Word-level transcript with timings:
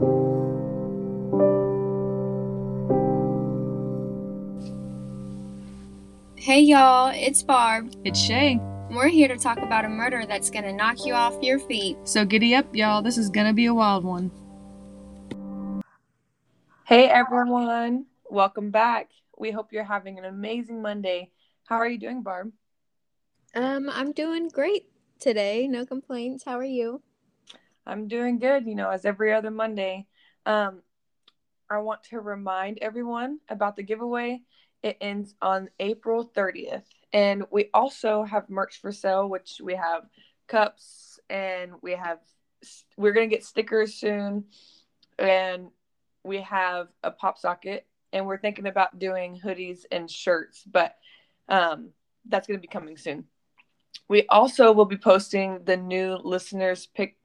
Hey 0.00 0.06
y'all, 6.60 7.12
it's 7.14 7.42
Barb. 7.42 7.92
It's 8.06 8.18
Shay. 8.18 8.58
We're 8.90 9.08
here 9.08 9.28
to 9.28 9.36
talk 9.36 9.58
about 9.58 9.84
a 9.84 9.90
murder 9.90 10.24
that's 10.26 10.48
gonna 10.48 10.72
knock 10.72 11.04
you 11.04 11.12
off 11.12 11.36
your 11.42 11.58
feet. 11.58 11.98
So 12.04 12.24
giddy 12.24 12.54
up, 12.54 12.74
y'all. 12.74 13.02
This 13.02 13.18
is 13.18 13.28
gonna 13.28 13.52
be 13.52 13.66
a 13.66 13.74
wild 13.74 14.04
one. 14.04 14.30
Hey 16.84 17.06
everyone, 17.06 18.06
welcome 18.30 18.70
back. 18.70 19.10
We 19.36 19.50
hope 19.50 19.70
you're 19.70 19.84
having 19.84 20.18
an 20.18 20.24
amazing 20.24 20.80
Monday. 20.80 21.30
How 21.66 21.76
are 21.76 21.88
you 21.88 21.98
doing, 21.98 22.22
Barb? 22.22 22.52
Um, 23.54 23.90
I'm 23.92 24.12
doing 24.12 24.48
great 24.48 24.86
today. 25.18 25.68
No 25.68 25.84
complaints. 25.84 26.44
How 26.44 26.58
are 26.58 26.64
you? 26.64 27.02
I'm 27.86 28.08
doing 28.08 28.38
good, 28.38 28.66
you 28.66 28.74
know, 28.74 28.90
as 28.90 29.04
every 29.04 29.32
other 29.32 29.50
Monday. 29.50 30.06
Um, 30.46 30.82
I 31.68 31.78
want 31.78 32.02
to 32.04 32.20
remind 32.20 32.78
everyone 32.78 33.38
about 33.48 33.76
the 33.76 33.82
giveaway. 33.82 34.42
It 34.82 34.96
ends 35.00 35.34
on 35.40 35.70
April 35.78 36.30
30th. 36.34 36.84
And 37.12 37.44
we 37.50 37.70
also 37.74 38.22
have 38.24 38.50
merch 38.50 38.80
for 38.80 38.92
sale, 38.92 39.28
which 39.28 39.60
we 39.62 39.74
have 39.74 40.06
cups 40.48 41.20
and 41.28 41.72
we 41.82 41.92
have, 41.92 42.18
we're 42.96 43.12
going 43.12 43.28
to 43.28 43.34
get 43.34 43.44
stickers 43.44 43.94
soon. 43.94 44.44
And 45.18 45.68
we 46.24 46.40
have 46.42 46.88
a 47.02 47.10
pop 47.10 47.38
socket 47.38 47.86
and 48.12 48.26
we're 48.26 48.38
thinking 48.38 48.66
about 48.66 48.98
doing 48.98 49.40
hoodies 49.42 49.84
and 49.90 50.10
shirts, 50.10 50.64
but 50.64 50.96
um, 51.48 51.90
that's 52.26 52.46
going 52.46 52.58
to 52.58 52.62
be 52.62 52.68
coming 52.68 52.96
soon. 52.96 53.24
We 54.08 54.26
also 54.28 54.72
will 54.72 54.86
be 54.86 54.96
posting 54.96 55.62
the 55.64 55.76
new 55.76 56.16
listeners 56.16 56.86
pick 56.86 57.16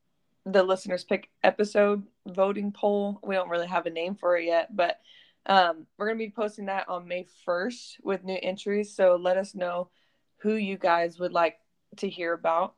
the 0.46 0.64
listeners 0.64 1.04
pick 1.04 1.30
episode 1.44 2.04
voting 2.28 2.72
poll. 2.72 3.20
We 3.24 3.36
don't 3.36 3.50
really 3.50 3.68
have 3.68 3.86
a 3.86 3.90
name 3.90 4.16
for 4.16 4.38
it 4.38 4.46
yet, 4.46 4.76
but 4.76 5.00
um, 5.48 5.86
we're 5.98 6.08
going 6.08 6.18
to 6.18 6.26
be 6.26 6.32
posting 6.32 6.66
that 6.66 6.90
on 6.90 7.08
May 7.08 7.26
1st 7.48 7.98
with 8.04 8.24
new 8.24 8.38
entries. 8.42 8.96
So 8.96 9.16
let 9.20 9.38
us 9.38 9.56
know 9.56 9.90
who 10.38 10.56
you 10.56 10.78
guys 10.78 11.20
would 11.20 11.34
like 11.34 11.60
to 11.98 12.10
hear 12.10 12.34
about. 12.34 12.76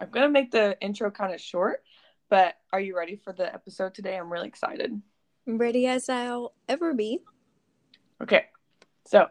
I'm 0.00 0.10
going 0.10 0.26
to 0.26 0.32
make 0.32 0.50
the 0.50 0.80
intro 0.80 1.10
kind 1.10 1.34
of 1.34 1.40
short, 1.40 1.82
but 2.30 2.54
are 2.72 2.80
you 2.80 2.96
ready 2.96 3.16
for 3.16 3.32
the 3.32 3.52
episode 3.52 3.94
today? 3.94 4.16
I'm 4.16 4.32
really 4.32 4.48
excited. 4.48 5.00
Ready 5.46 5.86
as 5.86 6.08
I'll 6.08 6.54
ever 6.68 6.94
be. 6.94 7.20
Okay. 8.22 8.46
So 9.06 9.28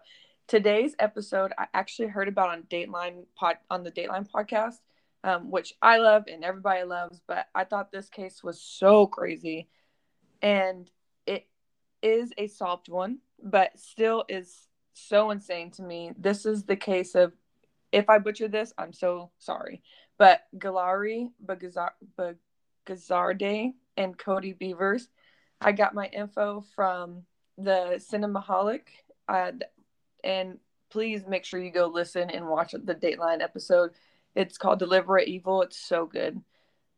today's 0.47 0.95
episode 0.99 1.53
I 1.57 1.67
actually 1.73 2.09
heard 2.09 2.27
about 2.27 2.49
on 2.49 2.63
Dateline 2.63 3.25
pod 3.35 3.57
on 3.69 3.83
the 3.83 3.91
Dateline 3.91 4.29
podcast, 4.29 4.79
um, 5.27 5.51
which 5.51 5.73
I 5.81 5.97
love 5.97 6.23
and 6.31 6.45
everybody 6.45 6.83
loves, 6.85 7.19
but 7.27 7.47
I 7.53 7.65
thought 7.65 7.91
this 7.91 8.07
case 8.07 8.41
was 8.41 8.61
so 8.61 9.05
crazy. 9.07 9.67
And 10.41 10.89
it 11.25 11.47
is 12.01 12.31
a 12.37 12.47
solved 12.47 12.87
one, 12.87 13.17
but 13.43 13.77
still 13.77 14.23
is 14.29 14.69
so 14.93 15.31
insane 15.31 15.71
to 15.71 15.83
me. 15.83 16.13
This 16.17 16.45
is 16.45 16.63
the 16.63 16.77
case 16.77 17.13
of 17.13 17.33
if 17.91 18.09
I 18.09 18.19
butcher 18.19 18.47
this, 18.47 18.71
I'm 18.77 18.93
so 18.93 19.31
sorry. 19.37 19.81
But 20.17 20.43
Galari 20.57 21.27
Bagazarde 22.87 23.73
and 23.97 24.17
Cody 24.17 24.53
Beavers. 24.53 25.09
I 25.59 25.73
got 25.73 25.93
my 25.93 26.05
info 26.07 26.63
from 26.73 27.23
the 27.57 28.01
Cinemaholic. 28.09 28.83
Uh, 29.27 29.51
and 30.23 30.59
please 30.89 31.25
make 31.27 31.43
sure 31.43 31.59
you 31.59 31.71
go 31.71 31.87
listen 31.87 32.29
and 32.29 32.47
watch 32.47 32.71
the 32.71 32.95
Dateline 32.95 33.41
episode. 33.41 33.91
It's 34.37 34.59
called 34.59 34.77
Deliberate 34.77 35.27
Evil. 35.27 35.63
It's 35.63 35.79
so 35.79 36.05
good. 36.05 36.39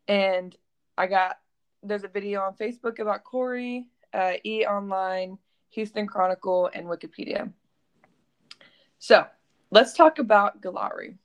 And 0.09 0.53
I 0.97 1.07
got 1.07 1.37
there's 1.81 2.03
a 2.03 2.09
video 2.09 2.41
on 2.41 2.55
Facebook 2.55 2.99
about 2.99 3.23
Corey, 3.23 3.85
uh, 4.13 4.33
E 4.43 4.65
Online, 4.65 5.37
Houston 5.69 6.05
Chronicle, 6.05 6.69
and 6.73 6.85
Wikipedia. 6.85 7.53
So 8.97 9.25
let's 9.71 9.93
talk 9.93 10.19
about 10.19 10.61
Galari. 10.61 11.15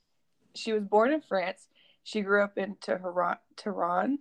She 0.55 0.73
was 0.73 0.85
born 0.85 1.13
in 1.13 1.21
France. 1.21 1.67
She 2.05 2.21
grew 2.21 2.45
up 2.45 2.59
in 2.59 2.77
Tehran, 2.81 3.39
Tehran, 3.57 4.21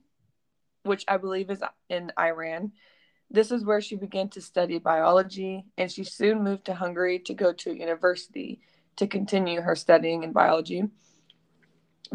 which 0.82 1.06
I 1.08 1.18
believe 1.18 1.52
is 1.52 1.62
in 1.90 2.12
Iran. 2.18 2.72
This 3.30 3.52
is 3.52 3.64
where 3.64 3.82
she 3.82 3.98
began 3.98 4.30
to 4.30 4.42
study 4.42 4.80
biology, 4.80 5.66
and 5.78 5.92
she 5.92 6.04
soon 6.04 6.44
moved 6.44 6.66
to 6.66 6.74
Hungary 6.74 7.20
to 7.20 7.36
go 7.36 7.54
to 7.54 7.76
university 7.76 8.62
to 8.96 9.06
continue 9.06 9.62
her 9.62 9.76
studying 9.76 10.24
in 10.24 10.32
biology. 10.32 10.86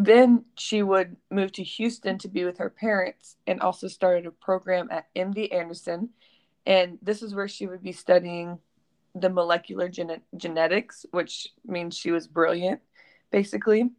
Then 0.00 0.44
she 0.56 0.84
would 0.84 1.16
move 1.28 1.50
to 1.52 1.64
Houston 1.64 2.18
to 2.18 2.28
be 2.28 2.44
with 2.44 2.58
her 2.58 2.70
parents 2.70 3.34
and 3.48 3.60
also 3.60 3.88
started 3.88 4.26
a 4.26 4.30
program 4.30 4.88
at 4.92 5.12
MD 5.16 5.52
Anderson. 5.52 6.10
And 6.64 6.98
this 7.02 7.20
is 7.20 7.34
where 7.34 7.48
she 7.48 7.66
would 7.66 7.82
be 7.82 7.90
studying 7.90 8.60
the 9.16 9.28
molecular 9.28 9.88
gen- 9.88 10.22
genetics, 10.36 11.04
which 11.10 11.48
means 11.66 11.98
she 11.98 12.12
was 12.12 12.28
brilliant, 12.28 12.80
basically. 13.32 13.90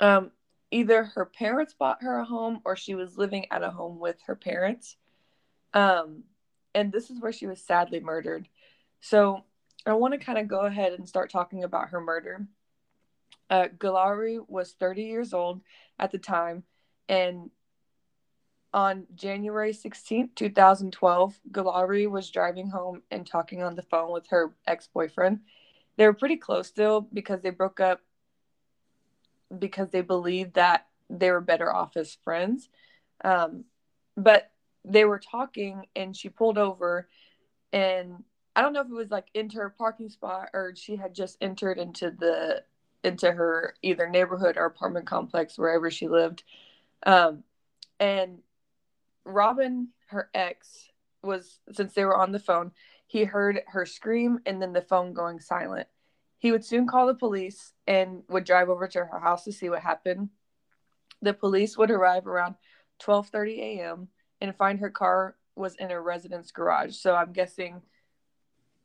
Um, 0.00 0.32
either 0.70 1.04
her 1.04 1.24
parents 1.24 1.72
bought 1.72 2.02
her 2.02 2.18
a 2.18 2.24
home 2.26 2.60
or 2.66 2.76
she 2.76 2.94
was 2.94 3.16
living 3.16 3.46
at 3.50 3.62
a 3.62 3.70
home 3.70 3.98
with 3.98 4.16
her 4.26 4.36
parents. 4.36 4.96
Um, 5.72 6.24
and 6.74 6.92
this 6.92 7.08
is 7.08 7.22
where 7.22 7.32
she 7.32 7.46
was 7.46 7.62
sadly 7.62 8.00
murdered. 8.00 8.48
So 9.00 9.44
I 9.86 9.94
want 9.94 10.12
to 10.12 10.18
kind 10.18 10.36
of 10.36 10.46
go 10.46 10.60
ahead 10.60 10.92
and 10.92 11.08
start 11.08 11.30
talking 11.30 11.64
about 11.64 11.88
her 11.88 12.02
murder. 12.02 12.46
Uh, 13.50 13.66
Galari 13.76 14.38
was 14.48 14.72
30 14.72 15.02
years 15.02 15.34
old 15.34 15.60
at 15.98 16.12
the 16.12 16.18
time, 16.18 16.62
and 17.08 17.50
on 18.72 19.06
January 19.14 19.72
16, 19.72 20.30
2012, 20.36 21.40
Galari 21.50 22.08
was 22.08 22.30
driving 22.30 22.68
home 22.68 23.02
and 23.10 23.26
talking 23.26 23.62
on 23.62 23.74
the 23.74 23.82
phone 23.82 24.12
with 24.12 24.28
her 24.28 24.54
ex 24.66 24.88
boyfriend. 24.92 25.40
They 25.96 26.06
were 26.06 26.14
pretty 26.14 26.36
close 26.36 26.68
still 26.68 27.00
because 27.00 27.42
they 27.42 27.50
broke 27.50 27.80
up 27.80 28.00
because 29.58 29.90
they 29.90 30.02
believed 30.02 30.54
that 30.54 30.86
they 31.08 31.30
were 31.30 31.40
better 31.40 31.74
off 31.74 31.96
as 31.96 32.16
friends. 32.22 32.68
Um, 33.24 33.64
but 34.16 34.52
they 34.84 35.04
were 35.04 35.18
talking 35.18 35.86
and 35.96 36.16
she 36.16 36.28
pulled 36.28 36.56
over 36.56 37.08
and 37.72 38.24
I 38.56 38.62
don't 38.62 38.72
know 38.72 38.80
if 38.80 38.88
it 38.88 38.94
was 38.94 39.10
like 39.10 39.28
into 39.34 39.58
her 39.58 39.70
parking 39.70 40.08
spot 40.08 40.50
or 40.54 40.74
she 40.76 40.96
had 40.96 41.14
just 41.14 41.36
entered 41.40 41.78
into 41.78 42.10
the 42.10 42.64
into 43.02 43.30
her 43.30 43.74
either 43.82 44.08
neighborhood 44.08 44.56
or 44.56 44.66
apartment 44.66 45.06
complex 45.06 45.58
wherever 45.58 45.90
she 45.90 46.08
lived. 46.08 46.42
Um, 47.04 47.44
and 47.98 48.38
Robin, 49.24 49.88
her 50.08 50.30
ex, 50.34 50.88
was 51.22 51.60
since 51.72 51.94
they 51.94 52.04
were 52.04 52.16
on 52.16 52.32
the 52.32 52.38
phone, 52.38 52.72
he 53.06 53.24
heard 53.24 53.60
her 53.68 53.84
scream 53.84 54.40
and 54.46 54.60
then 54.60 54.72
the 54.72 54.82
phone 54.82 55.12
going 55.12 55.40
silent. 55.40 55.88
He 56.38 56.52
would 56.52 56.64
soon 56.64 56.86
call 56.86 57.06
the 57.06 57.14
police 57.14 57.72
and 57.86 58.22
would 58.28 58.44
drive 58.44 58.70
over 58.70 58.88
to 58.88 59.04
her 59.04 59.20
house 59.20 59.44
to 59.44 59.52
see 59.52 59.68
what 59.68 59.82
happened. 59.82 60.30
The 61.20 61.34
police 61.34 61.76
would 61.76 61.90
arrive 61.90 62.26
around 62.26 62.54
12:30 63.02 63.58
a.m 63.58 64.08
and 64.40 64.56
find 64.56 64.80
her 64.80 64.90
car 64.90 65.36
was 65.54 65.74
in 65.76 65.90
a 65.90 66.00
residence 66.00 66.50
garage. 66.50 66.96
So 66.96 67.14
I'm 67.14 67.32
guessing 67.32 67.82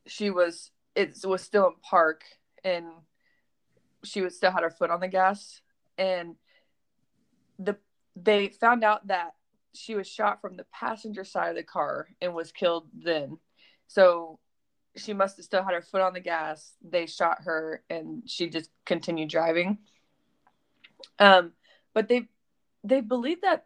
she 0.08 0.30
was 0.30 0.72
it 0.96 1.18
was 1.24 1.42
still 1.42 1.68
in 1.68 1.74
park 1.82 2.24
and 2.64 2.86
she 4.06 4.22
was 4.22 4.36
still 4.36 4.52
had 4.52 4.64
her 4.64 4.70
foot 4.70 4.92
on 4.92 5.00
the 5.00 5.08
gas 5.08 5.62
and 5.98 6.36
the 7.60 7.78
they 8.16 8.48
found 8.48 8.84
out 8.84 9.08
that 9.08 9.36
she 9.74 9.96
was 9.96 10.08
shot 10.08 10.42
from 10.42 10.56
the 10.56 10.66
passenger 10.72 11.24
side 11.24 11.50
of 11.50 11.56
the 11.56 11.64
car 11.64 12.08
and 12.22 12.34
was 12.34 12.52
killed 12.52 12.88
then. 12.94 13.38
So 13.88 14.40
she 14.96 15.14
must 15.14 15.36
have 15.36 15.46
still 15.46 15.64
had 15.64 15.74
her 15.74 15.82
foot 15.82 16.02
on 16.02 16.14
the 16.14 16.22
gas. 16.22 16.74
They 16.82 17.08
shot 17.08 17.44
her 17.44 17.84
and 17.90 18.24
she 18.26 18.50
just 18.50 18.70
continued 18.86 19.30
driving. 19.30 19.80
Um 21.20 21.52
but 21.94 22.08
they 22.08 22.28
they 22.84 23.02
believe 23.02 23.42
that 23.42 23.66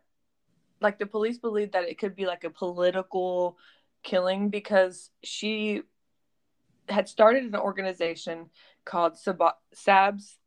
like 0.81 0.97
the 0.97 1.05
police 1.05 1.37
believe 1.37 1.73
that 1.73 1.87
it 1.87 1.99
could 1.99 2.15
be 2.15 2.25
like 2.25 2.43
a 2.43 2.49
political 2.49 3.57
killing 4.01 4.49
because 4.49 5.11
she 5.23 5.83
had 6.87 7.07
started 7.07 7.43
an 7.43 7.55
organization 7.55 8.49
called 8.85 9.17
Sab- 9.17 9.55
SABS 9.73 10.37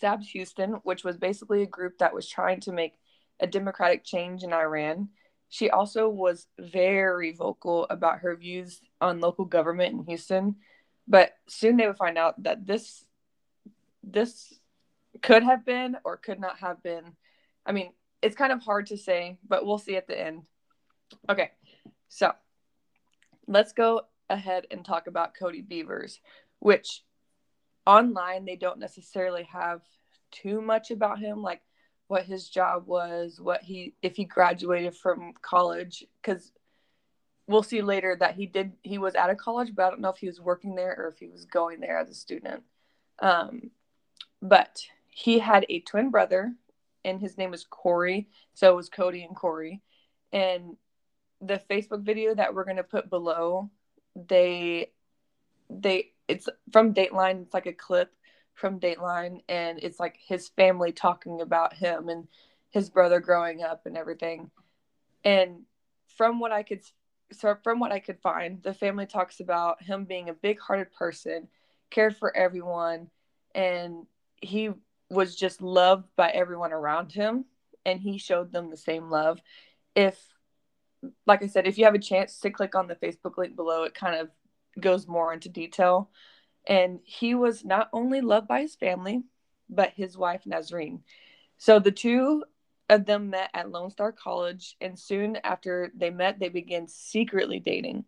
SABS 0.00 0.28
Houston, 0.30 0.72
which 0.82 1.04
was 1.04 1.16
basically 1.16 1.62
a 1.62 1.66
group 1.66 1.98
that 1.98 2.14
was 2.14 2.28
trying 2.28 2.60
to 2.60 2.72
make 2.72 2.98
a 3.40 3.46
democratic 3.46 4.04
change 4.04 4.42
in 4.42 4.52
Iran. 4.52 5.08
She 5.48 5.70
also 5.70 6.08
was 6.08 6.46
very 6.58 7.32
vocal 7.32 7.86
about 7.88 8.20
her 8.20 8.36
views 8.36 8.80
on 9.00 9.20
local 9.20 9.44
government 9.44 9.94
in 9.94 10.04
Houston, 10.04 10.56
but 11.06 11.32
soon 11.48 11.76
they 11.76 11.86
would 11.86 11.96
find 11.96 12.18
out 12.18 12.42
that 12.42 12.66
this 12.66 13.04
this 14.02 14.52
could 15.22 15.42
have 15.42 15.64
been 15.64 15.96
or 16.04 16.16
could 16.16 16.40
not 16.40 16.58
have 16.58 16.82
been. 16.82 17.16
I 17.64 17.72
mean, 17.72 17.90
it's 18.22 18.36
kind 18.36 18.52
of 18.52 18.62
hard 18.62 18.86
to 18.86 18.96
say, 18.96 19.38
but 19.46 19.64
we'll 19.64 19.78
see 19.78 19.96
at 19.96 20.06
the 20.06 20.20
end. 20.20 20.42
Okay, 21.28 21.50
so 22.08 22.32
let's 23.46 23.72
go 23.72 24.02
ahead 24.28 24.66
and 24.70 24.84
talk 24.84 25.06
about 25.06 25.34
Cody 25.34 25.62
Beavers, 25.62 26.20
which 26.58 27.02
online 27.86 28.44
they 28.44 28.56
don't 28.56 28.78
necessarily 28.78 29.44
have 29.44 29.82
too 30.30 30.60
much 30.60 30.90
about 30.90 31.18
him. 31.18 31.42
Like 31.42 31.62
what 32.08 32.24
his 32.24 32.48
job 32.48 32.86
was, 32.86 33.40
what 33.40 33.62
he 33.62 33.94
if 34.02 34.16
he 34.16 34.24
graduated 34.24 34.96
from 34.96 35.32
college 35.40 36.04
cuz 36.22 36.52
we'll 37.46 37.62
see 37.62 37.82
later 37.82 38.16
that 38.18 38.34
he 38.34 38.46
did 38.46 38.72
he 38.82 38.98
was 38.98 39.14
out 39.14 39.30
of 39.30 39.36
college, 39.36 39.74
but 39.74 39.86
I 39.86 39.90
don't 39.90 40.00
know 40.00 40.10
if 40.10 40.18
he 40.18 40.26
was 40.26 40.40
working 40.40 40.74
there 40.74 40.94
or 40.98 41.08
if 41.08 41.18
he 41.18 41.28
was 41.28 41.44
going 41.44 41.80
there 41.80 41.98
as 41.98 42.10
a 42.10 42.14
student. 42.14 42.62
Um, 43.20 43.70
but 44.42 44.82
he 45.08 45.38
had 45.38 45.64
a 45.68 45.80
twin 45.80 46.10
brother, 46.10 46.52
and 47.04 47.20
his 47.20 47.38
name 47.38 47.50
was 47.50 47.64
Corey. 47.64 48.28
So 48.54 48.72
it 48.72 48.76
was 48.76 48.88
Cody 48.88 49.22
and 49.22 49.34
Corey. 49.34 49.80
And 50.32 50.76
the 51.40 51.60
Facebook 51.70 52.02
video 52.02 52.34
that 52.34 52.54
we're 52.54 52.64
gonna 52.64 52.82
put 52.82 53.10
below, 53.10 53.70
they 54.14 54.92
they 55.70 56.12
it's 56.28 56.48
from 56.72 56.94
Dateline. 56.94 57.42
It's 57.42 57.54
like 57.54 57.66
a 57.66 57.72
clip 57.72 58.12
from 58.54 58.80
Dateline, 58.80 59.42
and 59.48 59.78
it's 59.82 60.00
like 60.00 60.18
his 60.26 60.48
family 60.48 60.92
talking 60.92 61.40
about 61.40 61.74
him 61.74 62.08
and 62.08 62.26
his 62.70 62.90
brother 62.90 63.20
growing 63.20 63.62
up 63.62 63.86
and 63.86 63.96
everything. 63.96 64.50
And 65.24 65.62
from 66.16 66.40
what 66.40 66.52
I 66.52 66.62
could 66.62 66.82
so 67.32 67.56
from 67.64 67.80
what 67.80 67.92
I 67.92 67.98
could 67.98 68.20
find, 68.20 68.62
the 68.62 68.72
family 68.72 69.06
talks 69.06 69.40
about 69.40 69.82
him 69.82 70.04
being 70.04 70.28
a 70.28 70.34
big-hearted 70.34 70.92
person, 70.92 71.48
cared 71.90 72.16
for 72.16 72.36
everyone, 72.36 73.10
and 73.54 74.06
he 74.40 74.70
was 75.10 75.34
just 75.34 75.60
loved 75.60 76.08
by 76.16 76.30
everyone 76.30 76.72
around 76.72 77.12
him 77.12 77.44
and 77.84 78.00
he 78.00 78.18
showed 78.18 78.52
them 78.52 78.70
the 78.70 78.76
same 78.76 79.10
love. 79.10 79.40
If 79.94 80.18
like 81.26 81.42
I 81.42 81.46
said, 81.46 81.66
if 81.66 81.78
you 81.78 81.84
have 81.84 81.94
a 81.94 82.00
chance 82.00 82.40
to 82.40 82.50
click 82.50 82.74
on 82.74 82.88
the 82.88 82.96
Facebook 82.96 83.38
link 83.38 83.54
below, 83.54 83.84
it 83.84 83.94
kind 83.94 84.16
of 84.16 84.28
goes 84.80 85.06
more 85.06 85.32
into 85.32 85.48
detail. 85.48 86.10
And 86.66 87.00
he 87.04 87.34
was 87.34 87.64
not 87.64 87.88
only 87.92 88.20
loved 88.20 88.48
by 88.48 88.62
his 88.62 88.74
family, 88.74 89.22
but 89.68 89.92
his 89.94 90.16
wife 90.16 90.42
Nazreen. 90.46 91.00
So 91.58 91.78
the 91.78 91.92
two 91.92 92.44
of 92.88 93.06
them 93.06 93.30
met 93.30 93.50
at 93.54 93.70
Lone 93.70 93.90
Star 93.90 94.12
College, 94.12 94.76
and 94.80 94.98
soon 94.98 95.38
after 95.42 95.90
they 95.96 96.10
met, 96.10 96.38
they 96.38 96.48
began 96.48 96.86
secretly 96.86 97.58
dating. 97.58 98.04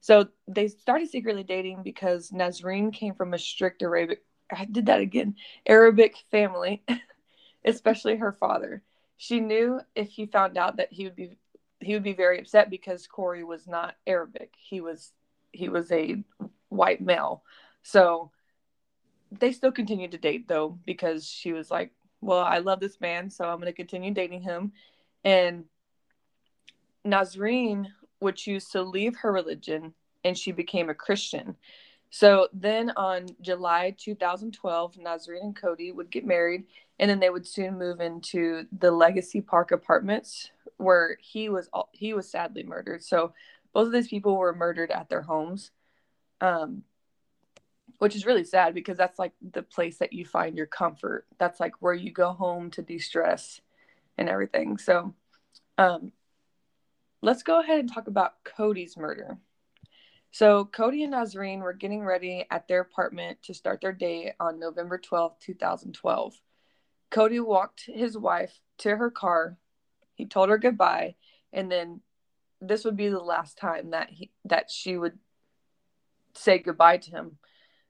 So 0.00 0.28
they 0.46 0.68
started 0.68 1.10
secretly 1.10 1.42
dating 1.42 1.82
because 1.82 2.30
Nazreen 2.30 2.92
came 2.92 3.14
from 3.14 3.34
a 3.34 3.38
strict 3.38 3.82
Arabic. 3.82 4.22
I 4.50 4.64
did 4.64 4.86
that 4.86 5.00
again. 5.00 5.34
Arabic 5.66 6.16
family, 6.30 6.84
especially 7.64 8.16
her 8.16 8.32
father. 8.32 8.82
She 9.16 9.40
knew 9.40 9.80
if 9.96 10.08
he 10.10 10.26
found 10.26 10.56
out 10.56 10.76
that 10.76 10.92
he 10.92 11.04
would 11.04 11.16
be 11.16 11.36
he 11.80 11.92
would 11.92 12.02
be 12.02 12.14
very 12.14 12.38
upset 12.38 12.70
because 12.70 13.06
Corey 13.06 13.44
was 13.44 13.66
not 13.66 13.96
Arabic. 14.06 14.52
He 14.56 14.80
was 14.80 15.12
he 15.56 15.68
was 15.68 15.90
a 15.92 16.22
white 16.68 17.00
male. 17.00 17.42
So 17.82 18.30
they 19.32 19.52
still 19.52 19.72
continued 19.72 20.12
to 20.12 20.18
date 20.18 20.46
though 20.48 20.78
because 20.84 21.26
she 21.26 21.52
was 21.52 21.70
like 21.70 21.92
well, 22.20 22.40
I 22.40 22.58
love 22.58 22.80
this 22.80 23.00
man, 23.00 23.30
so 23.30 23.44
I'm 23.44 23.60
going 23.60 23.66
to 23.66 23.76
continue 23.76 24.12
dating 24.12 24.42
him. 24.42 24.72
And 25.24 25.64
Nazreen 27.06 27.86
would 28.20 28.36
choose 28.36 28.68
to 28.70 28.82
leave 28.82 29.16
her 29.16 29.32
religion 29.32 29.94
and 30.24 30.36
she 30.36 30.50
became 30.50 30.90
a 30.90 30.94
Christian. 30.94 31.56
So 32.10 32.48
then 32.52 32.92
on 32.96 33.26
July 33.40 33.94
2012, 33.96 34.94
Nazreen 34.94 35.42
and 35.42 35.56
Cody 35.56 35.92
would 35.92 36.10
get 36.10 36.26
married 36.26 36.64
and 36.98 37.10
then 37.10 37.20
they 37.20 37.30
would 37.30 37.46
soon 37.46 37.78
move 37.78 38.00
into 38.00 38.66
the 38.78 38.90
Legacy 38.90 39.40
Park 39.40 39.70
apartments 39.70 40.50
where 40.78 41.16
he 41.20 41.48
was 41.48 41.68
he 41.92 42.14
was 42.14 42.30
sadly 42.30 42.62
murdered. 42.62 43.02
So 43.02 43.32
both 43.76 43.88
of 43.88 43.92
these 43.92 44.08
people 44.08 44.38
were 44.38 44.54
murdered 44.54 44.90
at 44.90 45.10
their 45.10 45.20
homes. 45.20 45.70
Um, 46.40 46.82
which 47.98 48.16
is 48.16 48.24
really 48.24 48.44
sad 48.44 48.72
because 48.72 48.96
that's 48.96 49.18
like 49.18 49.32
the 49.52 49.62
place 49.62 49.98
that 49.98 50.14
you 50.14 50.24
find 50.24 50.56
your 50.56 50.64
comfort. 50.64 51.26
That's 51.36 51.60
like 51.60 51.74
where 51.80 51.92
you 51.92 52.10
go 52.10 52.32
home 52.32 52.70
to 52.70 52.80
de-stress 52.80 53.60
and 54.16 54.30
everything. 54.30 54.78
So, 54.78 55.14
um, 55.76 56.12
let's 57.20 57.42
go 57.42 57.60
ahead 57.60 57.80
and 57.80 57.92
talk 57.92 58.06
about 58.06 58.42
Cody's 58.44 58.96
murder. 58.96 59.36
So, 60.30 60.64
Cody 60.64 61.04
and 61.04 61.12
Nazreen 61.12 61.60
were 61.60 61.74
getting 61.74 62.02
ready 62.02 62.46
at 62.50 62.68
their 62.68 62.80
apartment 62.80 63.42
to 63.42 63.52
start 63.52 63.82
their 63.82 63.92
day 63.92 64.32
on 64.40 64.58
November 64.58 64.96
12, 64.96 65.38
2012. 65.38 66.40
Cody 67.10 67.40
walked 67.40 67.82
his 67.86 68.16
wife 68.16 68.58
to 68.78 68.96
her 68.96 69.10
car. 69.10 69.58
He 70.14 70.24
told 70.24 70.48
her 70.48 70.56
goodbye, 70.56 71.16
and 71.52 71.70
then 71.70 72.00
this 72.60 72.84
would 72.84 72.96
be 72.96 73.08
the 73.08 73.18
last 73.18 73.58
time 73.58 73.90
that 73.90 74.10
he 74.10 74.30
that 74.44 74.70
she 74.70 74.96
would 74.96 75.18
say 76.34 76.58
goodbye 76.58 76.98
to 76.98 77.10
him 77.10 77.38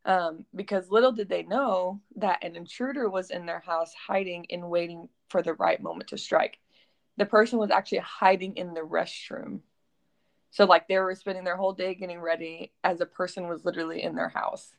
um, 0.07 0.47
because 0.55 0.89
little 0.89 1.11
did 1.11 1.29
they 1.29 1.43
know 1.43 2.01
that 2.15 2.45
an 2.45 2.55
intruder 2.55 3.11
was 3.11 3.31
in 3.31 3.45
their 3.45 3.59
house 3.59 3.93
hiding 3.93 4.47
and 4.51 4.71
waiting 4.71 5.09
for 5.29 5.43
the 5.43 5.55
right 5.55 5.83
moment 5.83 6.11
to 6.11 6.19
strike. 6.19 6.59
The 7.17 7.27
person 7.27 7.59
was 7.59 7.73
actually 7.73 7.99
hiding 7.99 8.57
in 8.57 8.73
the 8.73 8.83
restroom. 8.83 9.61
So, 10.53 10.65
like, 10.65 10.87
they 10.87 10.99
were 10.99 11.15
spending 11.17 11.43
their 11.43 11.57
whole 11.57 11.73
day 11.73 11.95
getting 11.97 12.21
ready 12.21 12.73
as 12.85 13.01
a 13.01 13.07
person 13.07 13.49
was 13.49 13.65
literally 13.65 14.03
in 14.03 14.15
their 14.15 14.29
house. 14.29 14.77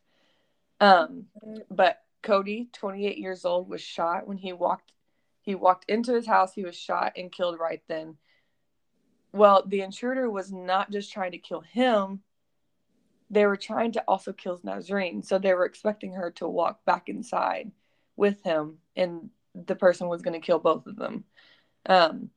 Um, 0.80 1.26
but 1.70 2.02
Cody, 2.24 2.70
28 2.72 3.18
years 3.18 3.44
old, 3.44 3.68
was 3.68 3.82
shot 3.82 4.28
when 4.28 4.38
he 4.38 4.54
walked. 4.54 4.94
He 5.42 5.56
walked 5.56 5.90
into 5.90 6.14
his 6.14 6.26
house. 6.26 6.54
He 6.54 6.64
was 6.64 6.76
shot 6.76 7.14
and 7.18 7.32
killed 7.32 7.60
right 7.60 7.82
then. 7.90 8.16
Well, 9.38 9.64
the 9.68 9.82
intruder 9.82 10.32
was 10.32 10.52
not 10.52 10.90
just 10.90 11.14
trying 11.14 11.32
to 11.34 11.38
kill 11.38 11.62
him, 11.62 12.22
they 13.30 13.46
were 13.46 13.56
trying 13.56 13.92
to 13.92 14.04
also 14.08 14.34
kill 14.34 14.58
Nazreen. 14.60 15.24
So 15.24 15.38
they 15.38 15.54
were 15.54 15.66
expecting 15.66 16.14
her 16.14 16.32
to 16.32 16.48
walk 16.48 16.84
back 16.86 17.08
inside 17.08 17.72
with 18.16 18.42
him, 18.44 18.80
and 18.96 19.30
the 19.54 19.76
person 19.76 20.08
was 20.08 20.24
going 20.24 20.34
to 20.34 20.46
kill 20.46 20.58
both 20.58 20.88
of 20.88 20.96
them. 20.96 21.24
Um, 21.86 22.32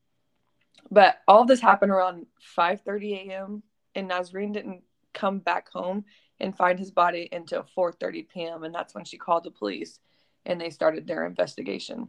but 0.90 1.20
all 1.26 1.46
this 1.46 1.60
happened 1.60 1.90
around 1.90 2.26
5:30 2.56 3.30
a.m. 3.30 3.62
and 3.94 4.10
Nazreen 4.10 4.52
didn't 4.52 4.82
come 5.14 5.38
back 5.38 5.70
home 5.70 6.04
and 6.38 6.54
find 6.54 6.78
his 6.78 6.90
body 6.90 7.30
until 7.32 7.64
4:30 7.74 8.28
p.m. 8.28 8.64
and 8.64 8.74
that's 8.74 8.94
when 8.94 9.06
she 9.06 9.16
called 9.16 9.44
the 9.44 9.50
police 9.50 10.00
and 10.44 10.60
they 10.60 10.68
started 10.68 11.06
their 11.06 11.24
investigation. 11.24 12.08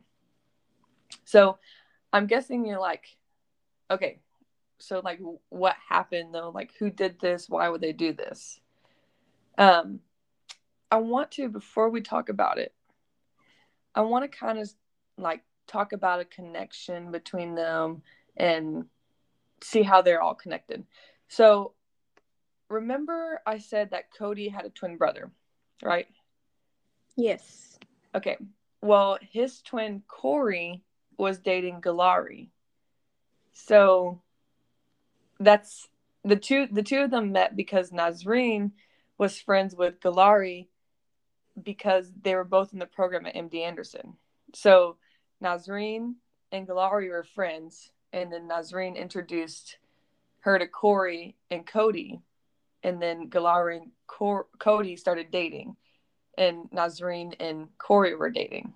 So, 1.23 1.59
I'm 2.11 2.27
guessing 2.27 2.65
you're 2.65 2.79
like 2.79 3.05
okay, 3.91 4.21
so 4.81 5.01
like 5.03 5.19
what 5.49 5.75
happened 5.89 6.33
though? 6.33 6.51
Like 6.53 6.71
who 6.79 6.89
did 6.89 7.19
this? 7.19 7.49
Why 7.49 7.69
would 7.69 7.81
they 7.81 7.93
do 7.93 8.13
this? 8.13 8.59
Um, 9.57 9.99
I 10.89 10.97
want 10.97 11.31
to, 11.31 11.47
before 11.47 11.89
we 11.89 12.01
talk 12.01 12.29
about 12.29 12.57
it, 12.57 12.73
I 13.95 14.01
want 14.01 14.29
to 14.29 14.37
kind 14.37 14.59
of 14.59 14.69
like 15.17 15.41
talk 15.67 15.93
about 15.93 16.19
a 16.19 16.25
connection 16.25 17.11
between 17.11 17.55
them 17.55 18.01
and 18.35 18.85
see 19.61 19.83
how 19.83 20.01
they're 20.01 20.21
all 20.21 20.35
connected. 20.35 20.83
So, 21.27 21.73
remember 22.69 23.41
I 23.45 23.57
said 23.57 23.91
that 23.91 24.13
Cody 24.17 24.49
had 24.49 24.65
a 24.65 24.69
twin 24.69 24.97
brother, 24.97 25.31
right? 25.83 26.07
Yes. 27.15 27.77
Okay. 28.15 28.37
Well, 28.81 29.19
his 29.21 29.61
twin 29.61 30.01
Corey 30.07 30.83
was 31.17 31.39
dating 31.39 31.81
Galari. 31.81 32.49
So 33.53 34.21
that's 35.43 35.87
the 36.23 36.35
two 36.35 36.67
the 36.71 36.83
two 36.83 37.01
of 37.01 37.11
them 37.11 37.31
met 37.31 37.55
because 37.55 37.91
Nazreen 37.91 38.71
was 39.17 39.39
friends 39.39 39.75
with 39.75 39.99
Galari 39.99 40.67
because 41.61 42.11
they 42.21 42.35
were 42.35 42.43
both 42.43 42.73
in 42.73 42.79
the 42.79 42.85
program 42.85 43.25
at 43.25 43.35
MD 43.35 43.61
Anderson. 43.61 44.13
So 44.53 44.97
Nazreen 45.43 46.15
and 46.51 46.67
Galari 46.67 47.09
were 47.09 47.23
friends, 47.23 47.91
and 48.13 48.31
then 48.31 48.47
Nazreen 48.47 48.95
introduced 48.95 49.77
her 50.41 50.57
to 50.57 50.67
Corey 50.67 51.35
and 51.49 51.65
Cody, 51.65 52.21
and 52.83 53.01
then 53.01 53.29
Galari 53.29 53.77
and 53.77 53.91
Cor- 54.07 54.47
Cody 54.59 54.95
started 54.95 55.31
dating, 55.31 55.75
and 56.37 56.69
Nazreen 56.71 57.35
and 57.39 57.67
Corey 57.77 58.15
were 58.15 58.29
dating. 58.29 58.73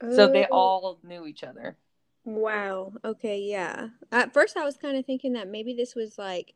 So 0.00 0.26
they 0.26 0.46
oh. 0.50 0.56
all 0.56 0.98
knew 1.04 1.26
each 1.26 1.44
other. 1.44 1.76
Wow. 2.24 2.92
Okay, 3.04 3.40
yeah. 3.40 3.88
At 4.10 4.32
first 4.32 4.56
I 4.56 4.64
was 4.64 4.76
kind 4.76 4.96
of 4.96 5.04
thinking 5.04 5.32
that 5.34 5.48
maybe 5.48 5.74
this 5.74 5.94
was 5.94 6.18
like 6.18 6.54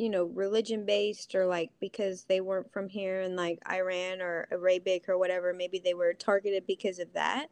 you 0.00 0.08
know, 0.08 0.24
religion 0.24 0.86
based 0.86 1.34
or 1.34 1.44
like 1.44 1.68
because 1.78 2.24
they 2.24 2.40
weren't 2.40 2.72
from 2.72 2.88
here 2.88 3.20
and 3.20 3.36
like 3.36 3.58
Iran 3.70 4.22
or 4.22 4.48
Arabic 4.50 5.10
or 5.10 5.18
whatever, 5.18 5.52
maybe 5.52 5.78
they 5.78 5.92
were 5.92 6.14
targeted 6.14 6.66
because 6.66 6.98
of 6.98 7.12
that. 7.12 7.48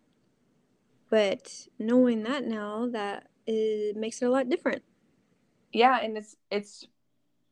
But 1.10 1.68
knowing 1.78 2.22
that 2.22 2.44
now, 2.44 2.88
that 2.92 3.26
it 3.46 3.96
makes 3.96 4.22
it 4.22 4.24
a 4.24 4.30
lot 4.30 4.48
different. 4.48 4.82
Yeah, 5.74 5.98
and 6.02 6.16
it's 6.16 6.36
it's 6.50 6.86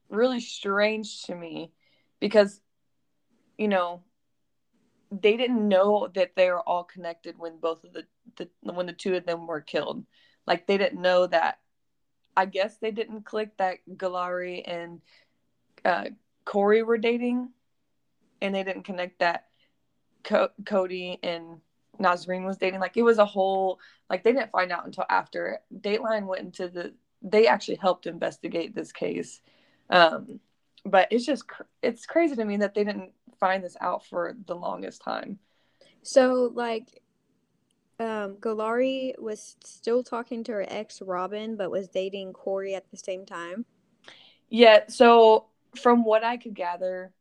really 0.08 0.40
strange 0.40 1.24
to 1.24 1.34
me 1.34 1.72
because 2.18 2.62
you 3.58 3.68
know 3.68 4.02
they 5.10 5.36
didn't 5.36 5.68
know 5.68 6.08
that 6.14 6.34
they 6.36 6.50
were 6.50 6.60
all 6.60 6.84
connected 6.84 7.38
when 7.38 7.58
both 7.58 7.84
of 7.84 7.92
the, 7.92 8.06
the 8.36 8.48
when 8.60 8.86
the 8.86 8.92
two 8.92 9.14
of 9.14 9.26
them 9.26 9.46
were 9.46 9.60
killed. 9.60 10.04
Like 10.46 10.66
they 10.66 10.78
didn't 10.78 11.00
know 11.00 11.26
that 11.26 11.58
I 12.36 12.46
guess 12.46 12.78
they 12.78 12.90
didn't 12.90 13.24
click 13.24 13.56
that 13.56 13.78
Galari 13.96 14.62
and 14.66 15.00
uh, 15.84 16.06
Corey 16.44 16.82
were 16.82 16.98
dating, 16.98 17.50
and 18.42 18.54
they 18.54 18.64
didn't 18.64 18.82
connect 18.82 19.20
that 19.20 19.46
Co- 20.24 20.50
Cody 20.64 21.18
and 21.22 21.60
Nazarene 21.98 22.44
was 22.44 22.58
dating. 22.58 22.80
Like 22.80 22.96
it 22.96 23.02
was 23.02 23.18
a 23.18 23.24
whole 23.24 23.78
like 24.10 24.24
they 24.24 24.32
didn't 24.32 24.50
find 24.50 24.72
out 24.72 24.86
until 24.86 25.04
after 25.08 25.60
Dateline 25.74 26.26
went 26.26 26.42
into 26.42 26.68
the 26.68 26.94
they 27.22 27.46
actually 27.46 27.76
helped 27.76 28.06
investigate 28.06 28.74
this 28.74 28.92
case. 28.92 29.40
Um 29.88 30.40
but 30.84 31.08
it's 31.10 31.24
just 31.24 31.44
it's 31.82 32.06
crazy 32.06 32.36
to 32.36 32.44
me 32.44 32.58
that 32.58 32.74
they 32.74 32.84
didn't 32.84 33.12
find 33.38 33.62
this 33.62 33.76
out 33.80 34.04
for 34.04 34.34
the 34.46 34.54
longest 34.54 35.02
time. 35.02 35.38
So 36.02 36.50
like 36.54 37.02
um 37.98 38.36
Galari 38.36 39.18
was 39.18 39.56
still 39.64 40.02
talking 40.02 40.44
to 40.44 40.52
her 40.52 40.66
ex 40.68 41.00
Robin 41.00 41.56
but 41.56 41.70
was 41.70 41.88
dating 41.88 42.32
Corey 42.32 42.74
at 42.74 42.90
the 42.90 42.96
same 42.96 43.24
time. 43.24 43.64
Yeah, 44.48 44.84
so 44.88 45.46
from 45.74 46.04
what 46.04 46.22
I 46.22 46.36
could 46.36 46.54
gather, 46.54 47.12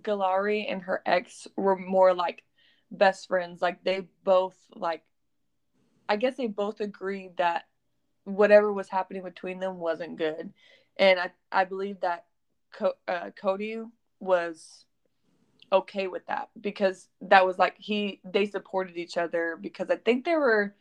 Galari 0.00 0.70
and 0.70 0.82
her 0.82 1.02
ex 1.04 1.46
were 1.56 1.76
more 1.76 2.14
like 2.14 2.44
best 2.90 3.28
friends. 3.28 3.62
Like 3.62 3.82
they 3.84 4.06
both 4.22 4.56
like 4.74 5.02
I 6.08 6.16
guess 6.16 6.36
they 6.36 6.46
both 6.46 6.80
agreed 6.80 7.36
that 7.38 7.64
whatever 8.24 8.72
was 8.72 8.88
happening 8.88 9.22
between 9.22 9.60
them 9.60 9.78
wasn't 9.78 10.18
good. 10.18 10.52
And 10.96 11.18
I 11.18 11.30
I 11.50 11.64
believe 11.64 12.00
that 12.00 12.26
Co- 12.72 12.94
uh, 13.06 13.30
Cody 13.30 13.82
was 14.20 14.84
okay 15.74 16.06
with 16.06 16.26
that 16.26 16.48
because 16.60 17.08
that 17.20 17.44
was 17.46 17.58
like 17.58 17.74
he 17.78 18.20
they 18.24 18.46
supported 18.46 18.96
each 18.96 19.16
other 19.16 19.58
because 19.60 19.90
I 19.90 19.96
think 19.96 20.24
they 20.24 20.36
were 20.36 20.74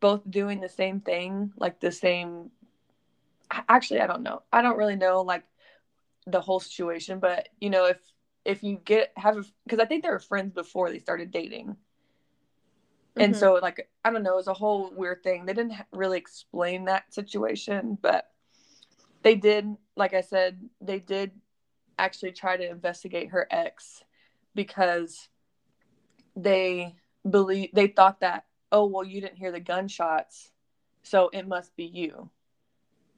both 0.00 0.28
doing 0.28 0.60
the 0.60 0.68
same 0.68 1.00
thing, 1.00 1.52
like 1.56 1.80
the 1.80 1.92
same 1.92 2.50
actually 3.68 4.00
I 4.00 4.06
don't 4.06 4.22
know. 4.22 4.42
I 4.52 4.62
don't 4.62 4.78
really 4.78 4.96
know 4.96 5.22
like 5.22 5.44
the 6.26 6.40
whole 6.40 6.60
situation, 6.60 7.18
but 7.18 7.48
you 7.60 7.70
know, 7.70 7.86
if 7.86 7.98
if 8.44 8.62
you 8.62 8.80
get 8.84 9.12
have 9.16 9.46
because 9.64 9.80
I 9.80 9.84
think 9.84 10.02
they 10.02 10.10
were 10.10 10.18
friends 10.18 10.52
before 10.54 10.90
they 10.90 10.98
started 10.98 11.30
dating. 11.30 11.76
And 13.16 13.32
mm-hmm. 13.32 13.40
so 13.40 13.58
like 13.60 13.88
I 14.04 14.10
don't 14.10 14.22
know, 14.22 14.34
it 14.34 14.36
was 14.36 14.48
a 14.48 14.54
whole 14.54 14.90
weird 14.94 15.22
thing. 15.22 15.44
They 15.46 15.54
didn't 15.54 15.74
really 15.92 16.18
explain 16.18 16.84
that 16.86 17.12
situation, 17.12 17.98
but 18.00 18.30
they 19.22 19.34
did 19.34 19.66
like 19.96 20.14
I 20.14 20.20
said, 20.20 20.60
they 20.80 21.00
did 21.00 21.32
actually 21.98 22.32
try 22.32 22.56
to 22.56 22.70
investigate 22.70 23.30
her 23.30 23.46
ex 23.50 24.04
because 24.58 25.28
they 26.36 26.94
believe 27.28 27.70
they 27.72 27.86
thought 27.86 28.20
that 28.20 28.44
oh 28.70 28.86
well 28.86 29.04
you 29.04 29.20
didn't 29.20 29.38
hear 29.38 29.52
the 29.52 29.60
gunshots 29.60 30.50
so 31.02 31.30
it 31.32 31.46
must 31.46 31.74
be 31.76 31.84
you 31.84 32.30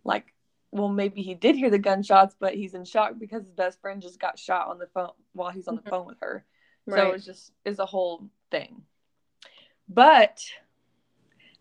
like 0.04 0.32
well, 0.72 0.88
maybe 0.88 1.22
he 1.22 1.34
did 1.34 1.56
hear 1.56 1.70
the 1.70 1.78
gunshots, 1.78 2.36
but 2.38 2.54
he's 2.54 2.74
in 2.74 2.84
shock 2.84 3.14
because 3.18 3.42
his 3.42 3.52
best 3.52 3.80
friend 3.80 4.00
just 4.00 4.20
got 4.20 4.38
shot 4.38 4.68
on 4.68 4.78
the 4.78 4.86
phone 4.86 5.10
while 5.32 5.50
he's 5.50 5.66
on 5.66 5.74
the 5.74 5.82
mm-hmm. 5.82 5.90
phone 5.90 6.06
with 6.06 6.18
her. 6.20 6.44
Right. 6.86 6.98
So 6.98 7.10
it's 7.12 7.24
just 7.24 7.52
is 7.64 7.78
a 7.78 7.86
whole 7.86 8.28
thing. 8.50 8.82
But 9.88 10.44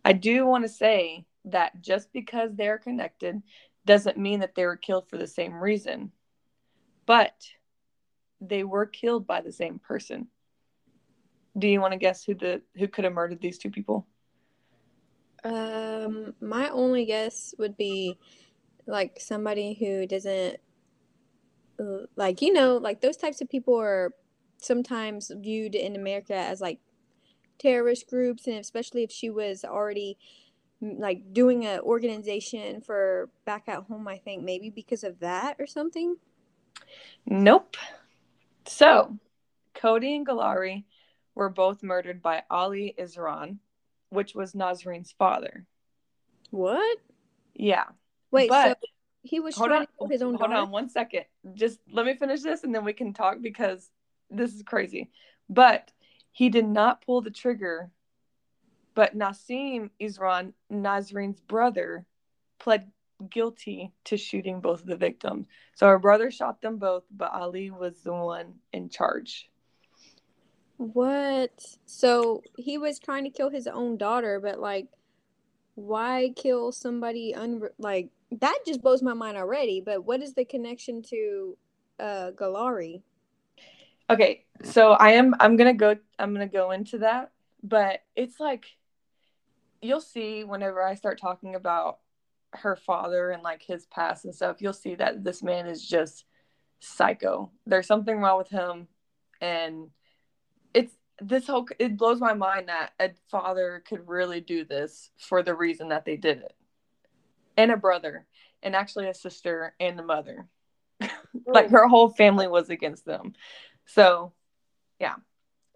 I 0.05 0.13
do 0.13 0.45
want 0.45 0.63
to 0.63 0.69
say 0.69 1.25
that 1.45 1.81
just 1.81 2.13
because 2.13 2.51
they're 2.53 2.77
connected 2.77 3.41
doesn't 3.85 4.17
mean 4.17 4.41
that 4.41 4.53
they 4.53 4.65
were 4.65 4.77
killed 4.77 5.09
for 5.09 5.17
the 5.17 5.27
same 5.27 5.55
reason. 5.55 6.11
But 7.07 7.33
they 8.41 8.63
were 8.63 8.85
killed 8.85 9.27
by 9.27 9.41
the 9.41 9.51
same 9.51 9.79
person. 9.79 10.27
Do 11.57 11.67
you 11.67 11.81
want 11.81 11.93
to 11.93 11.99
guess 11.99 12.23
who 12.23 12.35
the 12.35 12.61
who 12.75 12.87
could 12.87 13.03
have 13.03 13.13
murdered 13.13 13.41
these 13.41 13.57
two 13.57 13.71
people? 13.71 14.07
Um, 15.43 16.33
my 16.41 16.69
only 16.69 17.05
guess 17.05 17.55
would 17.57 17.77
be 17.77 18.17
like 18.85 19.19
somebody 19.19 19.73
who 19.73 20.05
doesn't 20.05 20.57
like 22.15 22.41
you 22.41 22.51
know 22.51 22.77
like 22.77 23.01
those 23.01 23.15
types 23.15 23.39
of 23.39 23.49
people 23.49 23.79
are 23.79 24.11
sometimes 24.57 25.31
viewed 25.37 25.75
in 25.75 25.95
America 25.95 26.35
as 26.35 26.59
like 26.59 26.79
terrorist 27.57 28.09
groups 28.09 28.47
and 28.47 28.57
especially 28.57 29.03
if 29.03 29.11
she 29.11 29.29
was 29.29 29.63
already 29.63 30.17
like 30.81 31.33
doing 31.33 31.65
an 31.65 31.79
organization 31.81 32.81
for 32.81 33.29
back 33.45 33.63
at 33.67 33.83
home 33.83 34.07
I 34.07 34.17
think 34.17 34.43
maybe 34.43 34.69
because 34.69 35.03
of 35.03 35.19
that 35.19 35.55
or 35.59 35.67
something. 35.67 36.17
Nope. 37.25 37.77
So, 38.79 39.17
Cody 39.75 40.15
and 40.15 40.25
Galari 40.25 40.85
were 41.35 41.49
both 41.49 41.83
murdered 41.83 42.21
by 42.21 42.43
Ali 42.49 42.95
Irsan, 42.97 43.57
which 44.09 44.33
was 44.33 44.53
Nazarine's 44.53 45.11
father. 45.11 45.65
What? 46.51 46.97
Yeah. 47.53 47.83
Wait, 48.31 48.47
but, 48.47 48.79
so 48.81 48.87
he 49.23 49.41
was 49.41 49.55
trying 49.55 49.85
on, 49.99 50.09
his 50.09 50.21
own 50.21 50.35
hold 50.35 50.51
daughter? 50.51 50.61
on 50.61 50.71
one 50.71 50.87
second. 50.87 51.25
Just 51.55 51.81
let 51.91 52.05
me 52.05 52.15
finish 52.15 52.39
this 52.39 52.63
and 52.63 52.73
then 52.73 52.85
we 52.85 52.93
can 52.93 53.11
talk 53.13 53.41
because 53.41 53.89
this 54.29 54.53
is 54.53 54.63
crazy. 54.63 55.11
But 55.49 55.91
he 56.31 56.47
did 56.47 56.65
not 56.65 57.05
pull 57.05 57.19
the 57.19 57.31
trigger. 57.31 57.91
But 58.95 59.13
Nasim 59.13 59.89
Irsan, 60.01 60.53
Nazarine's 60.71 61.41
brother, 61.41 62.05
pled 62.59 62.89
guilty 63.29 63.91
to 64.05 64.17
shooting 64.17 64.61
both 64.61 64.81
of 64.81 64.87
the 64.87 64.95
victims. 64.95 65.47
So 65.75 65.87
her 65.87 65.99
brother 65.99 66.31
shot 66.31 66.61
them 66.61 66.77
both, 66.77 67.03
but 67.11 67.31
Ali 67.33 67.71
was 67.71 68.01
the 68.01 68.13
one 68.13 68.55
in 68.71 68.89
charge. 68.89 69.49
What? 70.77 71.51
So 71.85 72.41
he 72.57 72.77
was 72.77 72.99
trying 72.99 73.25
to 73.25 73.29
kill 73.29 73.49
his 73.49 73.67
own 73.67 73.97
daughter, 73.97 74.39
but 74.39 74.59
like, 74.59 74.87
why 75.75 76.33
kill 76.35 76.71
somebody 76.71 77.33
un 77.33 77.61
like 77.77 78.09
that 78.31 78.59
just 78.65 78.81
blows 78.81 79.01
my 79.01 79.13
mind 79.13 79.37
already. 79.37 79.81
But 79.81 80.05
what 80.05 80.21
is 80.21 80.33
the 80.33 80.45
connection 80.45 81.01
to 81.03 81.57
uh 81.99 82.31
Galari? 82.31 83.01
Okay, 84.09 84.45
so 84.63 84.91
I 84.91 85.11
am 85.11 85.35
I'm 85.39 85.55
gonna 85.57 85.73
go 85.73 85.95
I'm 86.17 86.33
gonna 86.33 86.47
go 86.47 86.71
into 86.71 86.99
that, 86.99 87.31
but 87.61 88.01
it's 88.15 88.39
like 88.39 88.65
you'll 89.81 90.01
see 90.01 90.43
whenever 90.43 90.81
I 90.83 90.95
start 90.95 91.19
talking 91.19 91.55
about 91.55 91.99
her 92.53 92.75
father 92.75 93.31
and 93.31 93.43
like 93.43 93.61
his 93.61 93.85
past 93.87 94.25
and 94.25 94.33
stuff, 94.33 94.61
you'll 94.61 94.73
see 94.73 94.95
that 94.95 95.23
this 95.23 95.43
man 95.43 95.67
is 95.67 95.85
just 95.85 96.25
psycho. 96.79 97.51
There's 97.65 97.87
something 97.87 98.17
wrong 98.19 98.37
with 98.37 98.49
him, 98.49 98.87
and 99.41 99.89
it's 100.73 100.93
this 101.21 101.47
whole 101.47 101.67
it 101.77 101.97
blows 101.97 102.19
my 102.19 102.33
mind 102.33 102.69
that 102.69 102.91
a 102.99 103.11
father 103.29 103.83
could 103.87 104.07
really 104.07 104.41
do 104.41 104.65
this 104.65 105.11
for 105.17 105.43
the 105.43 105.53
reason 105.53 105.89
that 105.89 106.05
they 106.05 106.17
did 106.17 106.39
it 106.39 106.55
and 107.59 107.71
a 107.71 107.77
brother 107.77 108.25
and 108.63 108.75
actually 108.75 109.09
a 109.09 109.13
sister 109.13 109.75
and 109.79 109.99
a 109.99 110.03
mother. 110.03 110.47
like 111.45 111.69
her 111.69 111.87
whole 111.87 112.09
family 112.09 112.47
was 112.47 112.69
against 112.69 113.05
them. 113.05 113.33
So, 113.85 114.33
yeah. 114.99 115.15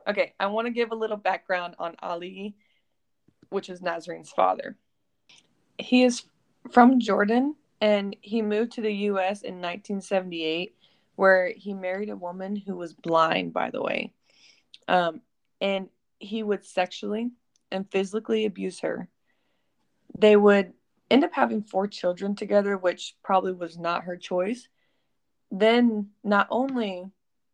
Okay, 0.08 0.34
I 0.39 0.48
want 0.48 0.68
to 0.68 0.74
give 0.74 0.92
a 0.92 0.96
little 0.96 1.18
background 1.18 1.75
on 1.80 1.96
Ali, 2.01 2.56
which 3.50 3.70
is 3.70 3.82
Nazarine's 3.82 4.32
father. 4.32 4.77
He 5.77 6.03
is 6.03 6.24
from 6.72 7.00
Jordan 7.00 7.55
and 7.82 8.15
he 8.22 8.41
moved 8.41 8.74
to 8.74 8.82
the 8.82 8.93
US 8.93 9.41
in 9.41 9.55
1978 9.55 10.75
where 11.15 11.53
he 11.55 11.74
married 11.74 12.10
a 12.10 12.15
woman 12.15 12.55
who 12.55 12.75
was 12.75 12.93
blind 12.93 13.53
by 13.53 13.70
the 13.70 13.82
way. 13.82 14.13
Um, 14.88 15.22
and 15.62 15.89
he 16.20 16.43
would 16.43 16.65
sexually 16.65 17.32
and 17.72 17.89
physically 17.91 18.46
abuse 18.46 18.79
her. 18.82 19.08
They 20.17 20.36
would 20.36 20.74
end 21.10 21.24
up 21.24 21.34
having 21.34 21.63
four 21.63 21.88
children 21.88 22.36
together, 22.36 22.77
which 22.77 23.15
probably 23.24 23.53
was 23.53 23.77
not 23.77 24.05
her 24.05 24.17
choice. 24.17 24.67
Then, 25.51 26.10
not 26.24 26.48
only 26.50 27.05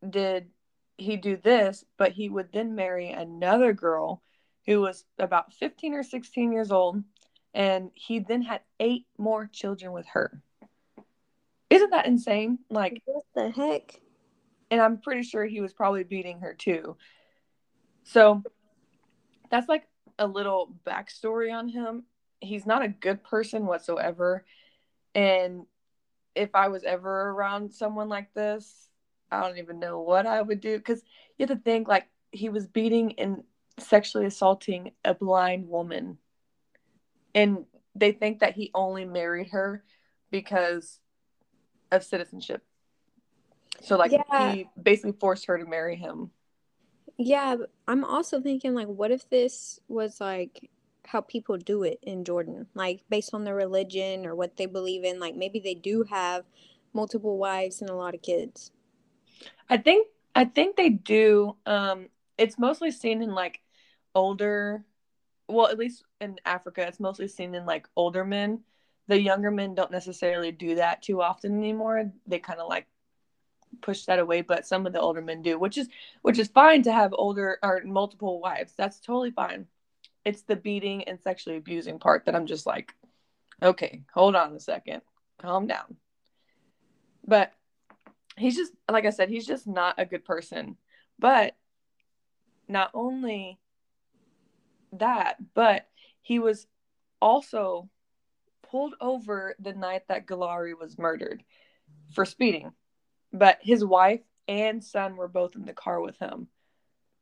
did 0.07 0.49
he 0.97 1.17
do 1.17 1.37
this, 1.37 1.83
but 1.97 2.11
he 2.13 2.29
would 2.29 2.51
then 2.51 2.75
marry 2.75 3.09
another 3.11 3.73
girl 3.73 4.21
who 4.65 4.81
was 4.81 5.05
about 5.17 5.53
15 5.53 5.93
or 5.93 6.03
16 6.03 6.51
years 6.51 6.71
old, 6.71 7.03
and 7.53 7.91
he 7.93 8.19
then 8.19 8.41
had 8.41 8.61
eight 8.79 9.05
more 9.17 9.47
children 9.47 9.91
with 9.91 10.07
her. 10.07 10.41
Isn't 11.69 11.91
that 11.91 12.07
insane? 12.07 12.59
Like, 12.69 13.01
what 13.05 13.25
the 13.35 13.49
heck? 13.49 14.01
And 14.71 14.81
I'm 14.81 14.99
pretty 14.99 15.23
sure 15.23 15.45
he 15.45 15.61
was 15.61 15.73
probably 15.73 16.03
beating 16.03 16.39
her 16.39 16.53
too. 16.53 16.97
So, 18.03 18.43
that's 19.49 19.67
like 19.67 19.87
a 20.17 20.27
little 20.27 20.73
backstory 20.85 21.53
on 21.53 21.69
him 21.69 22.03
he's 22.41 22.65
not 22.65 22.83
a 22.83 22.87
good 22.87 23.23
person 23.23 23.65
whatsoever. 23.65 24.45
And 25.15 25.65
if 26.35 26.53
I 26.53 26.67
was 26.67 26.83
ever 26.83 27.29
around 27.29 27.73
someone 27.73 28.09
like 28.09 28.33
this, 28.33 28.89
I 29.31 29.41
don't 29.41 29.57
even 29.57 29.79
know 29.79 29.99
what 29.99 30.25
I 30.25 30.41
would 30.41 30.61
do. 30.61 30.77
Because 30.77 31.01
you 31.37 31.45
have 31.45 31.57
to 31.57 31.63
think 31.63 31.87
like 31.87 32.07
he 32.31 32.49
was 32.49 32.67
beating 32.67 33.17
and 33.19 33.43
sexually 33.77 34.25
assaulting 34.25 34.91
a 35.03 35.13
blind 35.13 35.67
woman. 35.67 36.17
And 37.35 37.65
they 37.95 38.11
think 38.11 38.39
that 38.39 38.55
he 38.55 38.71
only 38.73 39.05
married 39.05 39.49
her 39.49 39.83
because 40.31 40.99
of 41.91 42.03
citizenship. 42.03 42.63
So 43.81 43.97
like 43.97 44.11
yeah. 44.11 44.53
he 44.53 44.67
basically 44.81 45.13
forced 45.19 45.45
her 45.45 45.57
to 45.57 45.65
marry 45.65 45.95
him. 45.95 46.31
Yeah, 47.17 47.55
I'm 47.87 48.03
also 48.03 48.41
thinking 48.41 48.73
like 48.73 48.87
what 48.87 49.11
if 49.11 49.29
this 49.29 49.79
was 49.87 50.21
like 50.21 50.69
how 51.05 51.21
people 51.21 51.57
do 51.57 51.83
it 51.83 51.99
in 52.03 52.23
Jordan, 52.23 52.67
like 52.75 53.01
based 53.09 53.33
on 53.33 53.43
their 53.43 53.55
religion 53.55 54.25
or 54.25 54.35
what 54.35 54.57
they 54.57 54.67
believe 54.67 55.03
in. 55.03 55.19
Like 55.19 55.35
maybe 55.35 55.59
they 55.59 55.73
do 55.73 56.03
have 56.09 56.45
multiple 56.93 57.37
wives 57.37 57.81
and 57.81 57.89
a 57.89 57.95
lot 57.95 58.13
of 58.13 58.21
kids. 58.21 58.71
I 59.69 59.77
think 59.77 60.07
I 60.35 60.45
think 60.45 60.75
they 60.75 60.89
do. 60.89 61.55
Um, 61.65 62.09
it's 62.37 62.59
mostly 62.59 62.91
seen 62.91 63.21
in 63.21 63.33
like 63.33 63.59
older 64.15 64.85
well 65.49 65.67
at 65.67 65.77
least 65.77 66.03
in 66.21 66.37
africa 66.45 66.85
it's 66.87 66.99
mostly 66.99 67.27
seen 67.27 67.55
in 67.55 67.65
like 67.65 67.87
older 67.95 68.23
men. 68.23 68.61
The 69.07 69.19
younger 69.19 69.49
men 69.49 69.73
don't 69.73 69.91
necessarily 69.91 70.51
do 70.51 70.75
that 70.75 71.01
too 71.01 71.21
often 71.21 71.57
anymore. 71.57 72.11
They 72.27 72.37
kind 72.37 72.59
of 72.59 72.69
like 72.69 72.85
push 73.81 74.05
that 74.05 74.19
away 74.19 74.41
but 74.41 74.65
some 74.65 74.85
of 74.85 74.93
the 74.93 74.99
older 74.99 75.21
men 75.21 75.43
do 75.43 75.57
which 75.59 75.77
is 75.77 75.87
which 76.23 76.39
is 76.39 76.47
fine 76.47 76.81
to 76.83 76.91
have 76.91 77.13
older 77.13 77.57
or 77.63 77.81
multiple 77.85 78.39
wives. 78.39 78.73
That's 78.77 78.99
totally 78.99 79.31
fine. 79.31 79.65
It's 80.25 80.43
the 80.43 80.55
beating 80.55 81.03
and 81.05 81.19
sexually 81.19 81.57
abusing 81.57 81.97
part 81.99 82.25
that 82.25 82.35
i'm 82.35 82.45
just 82.45 82.65
like 82.65 82.93
okay 83.61 84.03
hold 84.13 84.35
on 84.35 84.53
a 84.53 84.59
second. 84.59 85.01
Calm 85.39 85.67
down. 85.67 85.95
But 87.25 87.53
he's 88.37 88.55
just 88.55 88.73
like 88.89 89.05
i 89.05 89.09
said 89.09 89.29
he's 89.29 89.47
just 89.47 89.65
not 89.65 89.95
a 89.97 90.05
good 90.05 90.23
person. 90.23 90.77
But 91.17 91.55
not 92.67 92.91
only 92.93 93.59
that 94.93 95.37
but 95.53 95.87
he 96.21 96.39
was 96.39 96.67
also 97.21 97.89
pulled 98.69 98.93
over 99.01 99.55
the 99.59 99.73
night 99.73 100.03
that 100.07 100.27
Galari 100.27 100.73
was 100.79 100.97
murdered 100.97 101.43
for 102.13 102.25
speeding 102.25 102.71
but 103.31 103.59
his 103.61 103.83
wife 103.83 104.21
and 104.49 104.83
son 104.83 105.15
were 105.15 105.27
both 105.27 105.55
in 105.55 105.65
the 105.65 105.73
car 105.73 106.01
with 106.01 106.17
him. 106.17 106.47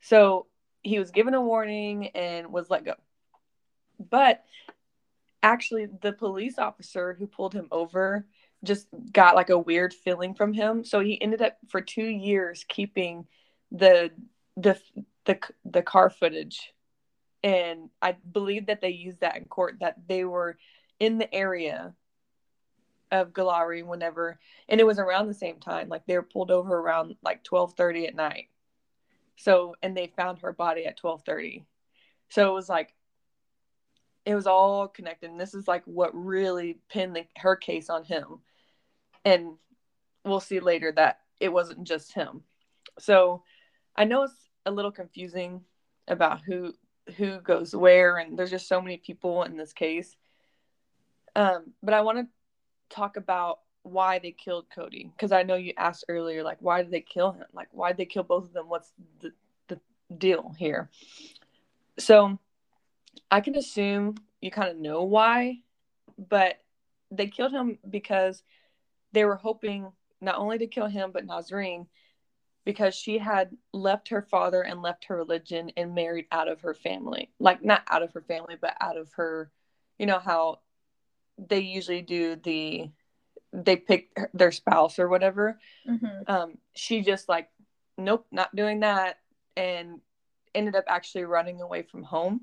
So 0.01 0.47
he 0.81 0.97
was 0.97 1.12
given 1.12 1.33
a 1.33 1.41
warning 1.41 2.07
and 2.07 2.51
was 2.51 2.69
let 2.69 2.86
go. 2.86 2.93
But 4.00 4.43
actually, 5.43 5.88
the 6.01 6.13
police 6.13 6.57
officer 6.57 7.15
who 7.19 7.27
pulled 7.27 7.53
him 7.53 7.67
over 7.71 8.25
just 8.63 8.88
got 9.12 9.36
like 9.36 9.50
a 9.50 9.59
weird 9.59 9.93
feeling 9.93 10.33
from 10.33 10.53
him. 10.53 10.83
So 10.86 11.01
he 11.01 11.21
ended 11.21 11.41
up 11.41 11.57
for 11.67 11.81
two 11.81 12.05
years 12.05 12.65
keeping 12.67 13.27
the 13.71 14.12
the 14.55 14.79
the 15.25 15.39
the 15.65 15.81
car 15.81 16.09
footage, 16.09 16.74
and 17.48 17.89
I 18.01 18.12
believe 18.34 18.66
that 18.66 18.82
they 18.82 18.89
used 18.89 19.22
that 19.22 19.38
in 19.38 19.46
court 19.46 19.77
that 19.80 19.96
they 20.06 20.25
were 20.25 20.58
in 21.00 21.18
the 21.18 21.34
area 21.34 21.94
of 23.10 23.32
Galari 23.32 23.86
whenever 23.86 24.38
and 24.68 24.82
it 24.82 24.86
was 24.86 25.00
around 25.00 25.27
the 25.27 25.34
same 25.34 25.58
time 25.62 25.88
like 25.88 26.06
they 26.06 26.18
were 26.18 26.24
pulled 26.24 26.51
over 26.51 26.77
around 26.77 27.16
like 27.24 27.46
12:30 27.46 28.10
at 28.10 28.16
night. 28.16 28.50
So 29.38 29.75
and 29.82 29.96
they 29.96 30.08
found 30.08 30.39
her 30.39 30.51
body 30.51 30.86
at 30.86 31.00
12:30. 31.00 31.63
So 32.27 32.50
it 32.50 32.54
was 32.54 32.68
like 32.68 32.94
it 34.25 34.36
was 34.36 34.46
all 34.46 34.89
connected 34.89 35.30
and 35.30 35.39
this 35.39 35.54
is 35.54 35.70
like 35.70 35.84
what 35.86 36.12
really 36.13 36.82
pinned 36.89 37.16
the, 37.16 37.27
her 37.38 37.56
case 37.56 37.89
on 37.89 38.04
him. 38.04 38.39
And 39.24 39.54
we'll 40.25 40.42
see 40.42 40.60
later 40.60 40.92
that 40.92 41.22
it 41.39 41.54
wasn't 41.54 41.88
just 41.88 42.12
him. 42.12 42.44
So 43.00 43.44
I 43.96 44.04
know 44.04 44.24
it's 44.24 44.50
a 44.66 44.72
little 44.72 44.92
confusing 44.92 45.62
about 46.10 46.42
who 46.42 46.74
who 47.15 47.39
goes 47.39 47.75
where 47.75 48.17
and 48.17 48.37
there's 48.37 48.49
just 48.49 48.67
so 48.67 48.81
many 48.81 48.97
people 48.97 49.43
in 49.43 49.57
this 49.57 49.73
case. 49.73 50.15
Um, 51.35 51.73
but 51.81 51.93
I 51.93 52.01
want 52.01 52.19
to 52.19 52.95
talk 52.95 53.17
about 53.17 53.59
why 53.83 54.19
they 54.19 54.31
killed 54.31 54.65
Cody 54.73 55.09
because 55.15 55.31
I 55.31 55.43
know 55.43 55.55
you 55.55 55.73
asked 55.77 56.05
earlier 56.09 56.43
like 56.43 56.57
why 56.59 56.81
did 56.81 56.91
they 56.91 57.01
kill 57.01 57.31
him? 57.31 57.45
Like 57.53 57.69
why 57.71 57.89
did 57.89 57.97
they 57.97 58.05
kill 58.05 58.23
both 58.23 58.45
of 58.45 58.53
them? 58.53 58.67
What's 58.67 58.91
the, 59.21 59.31
the 59.67 59.79
deal 60.17 60.53
here? 60.57 60.89
So 61.97 62.37
I 63.31 63.41
can 63.41 63.55
assume 63.55 64.15
you 64.41 64.51
kind 64.51 64.69
of 64.69 64.77
know 64.77 65.03
why 65.03 65.59
but 66.17 66.59
they 67.11 67.27
killed 67.27 67.51
him 67.51 67.77
because 67.89 68.43
they 69.13 69.23
were 69.23 69.35
hoping 69.35 69.91
not 70.19 70.37
only 70.37 70.57
to 70.57 70.67
kill 70.67 70.87
him 70.87 71.11
but 71.13 71.25
Nazreen 71.25 71.87
because 72.67 72.93
she 72.93 73.17
had 73.17 73.50
left 73.74 74.09
her 74.09 74.21
father 74.21 74.62
and 74.62 74.81
left 74.81 75.05
her 75.05 75.15
religion 75.15 75.71
and 75.75 75.95
married 75.95 76.25
out 76.31 76.47
of 76.47 76.62
her 76.62 76.74
family 76.74 77.31
like 77.39 77.63
not 77.63 77.81
out 77.89 78.03
of 78.03 78.13
her 78.13 78.21
family 78.21 78.55
but 78.59 78.75
out 78.79 78.97
of 78.97 79.12
her 79.13 79.50
you 79.97 80.05
know 80.05 80.19
how 80.19 80.59
they 81.38 81.59
usually 81.59 82.01
do 82.01 82.36
the 82.36 82.89
they 83.53 83.75
pick 83.75 84.09
their 84.33 84.51
spouse 84.51 85.00
or 85.00 85.07
whatever. 85.07 85.59
Mm-hmm. 85.87 86.31
Um, 86.31 86.57
she 86.75 87.01
just 87.01 87.29
like, 87.29 87.50
nope, 87.98 88.25
not 88.31 88.55
doing 88.55 88.81
that, 88.81 89.18
and 89.55 90.00
ended 90.53 90.75
up 90.75 90.85
actually 90.87 91.24
running 91.24 91.61
away 91.61 91.83
from 91.83 92.03
home, 92.03 92.42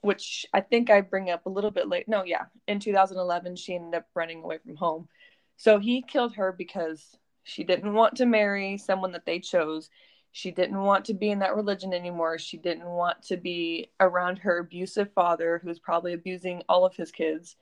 which 0.00 0.46
I 0.52 0.60
think 0.60 0.90
I 0.90 1.00
bring 1.00 1.30
up 1.30 1.46
a 1.46 1.50
little 1.50 1.70
bit 1.70 1.88
late. 1.88 2.08
No, 2.08 2.24
yeah, 2.24 2.46
in 2.66 2.80
2011, 2.80 3.56
she 3.56 3.74
ended 3.74 3.94
up 3.94 4.06
running 4.14 4.42
away 4.42 4.58
from 4.58 4.76
home. 4.76 5.08
So 5.56 5.78
he 5.78 6.02
killed 6.02 6.34
her 6.36 6.52
because 6.52 7.16
she 7.48 7.64
didn't 7.64 7.94
want 7.94 8.16
to 8.16 8.26
marry 8.26 8.76
someone 8.76 9.12
that 9.12 9.26
they 9.26 9.40
chose. 9.40 9.90
She 10.32 10.50
didn't 10.50 10.80
want 10.80 11.06
to 11.06 11.14
be 11.14 11.30
in 11.30 11.38
that 11.40 11.56
religion 11.56 11.94
anymore. 11.94 12.38
She 12.38 12.58
didn't 12.58 12.86
want 12.86 13.22
to 13.24 13.36
be 13.36 13.90
around 13.98 14.38
her 14.38 14.58
abusive 14.58 15.12
father, 15.12 15.60
who's 15.62 15.78
probably 15.78 16.12
abusing 16.12 16.62
all 16.68 16.84
of 16.84 16.94
his 16.94 17.10
kids 17.10 17.56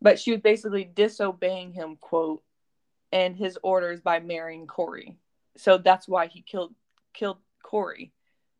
but 0.00 0.18
she 0.18 0.32
was 0.32 0.40
basically 0.40 0.84
disobeying 0.84 1.72
him 1.72 1.96
quote 1.96 2.42
and 3.12 3.36
his 3.36 3.58
orders 3.62 4.00
by 4.00 4.20
marrying 4.20 4.66
corey 4.66 5.16
so 5.56 5.78
that's 5.78 6.08
why 6.08 6.26
he 6.26 6.42
killed 6.42 6.74
killed 7.14 7.38
corey 7.62 8.12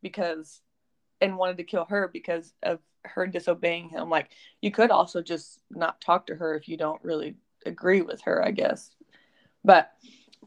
because 0.02 0.60
and 1.20 1.36
wanted 1.36 1.56
to 1.56 1.64
kill 1.64 1.84
her 1.88 2.08
because 2.12 2.52
of 2.62 2.78
her 3.04 3.26
disobeying 3.26 3.88
him 3.88 4.08
like 4.08 4.30
you 4.60 4.70
could 4.70 4.90
also 4.90 5.22
just 5.22 5.60
not 5.70 6.00
talk 6.00 6.26
to 6.26 6.34
her 6.34 6.54
if 6.54 6.68
you 6.68 6.76
don't 6.76 7.02
really 7.04 7.36
agree 7.64 8.02
with 8.02 8.20
her 8.22 8.44
i 8.44 8.50
guess 8.50 8.90
but 9.64 9.92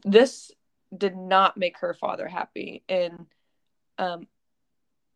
this 0.04 0.50
did 0.96 1.16
not 1.16 1.56
make 1.56 1.78
her 1.78 1.94
father 1.94 2.26
happy 2.26 2.82
and 2.88 3.26
um 3.98 4.26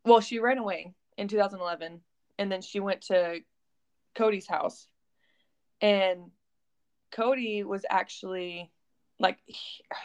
well 0.05 0.21
she 0.21 0.39
ran 0.39 0.57
away 0.57 0.93
in 1.17 1.27
2011 1.27 1.99
and 2.37 2.51
then 2.51 2.61
she 2.61 2.79
went 2.79 3.01
to 3.01 3.39
cody's 4.15 4.47
house 4.47 4.87
and 5.81 6.31
Cody 7.15 7.63
was 7.63 7.85
actually 7.89 8.71
like 9.19 9.39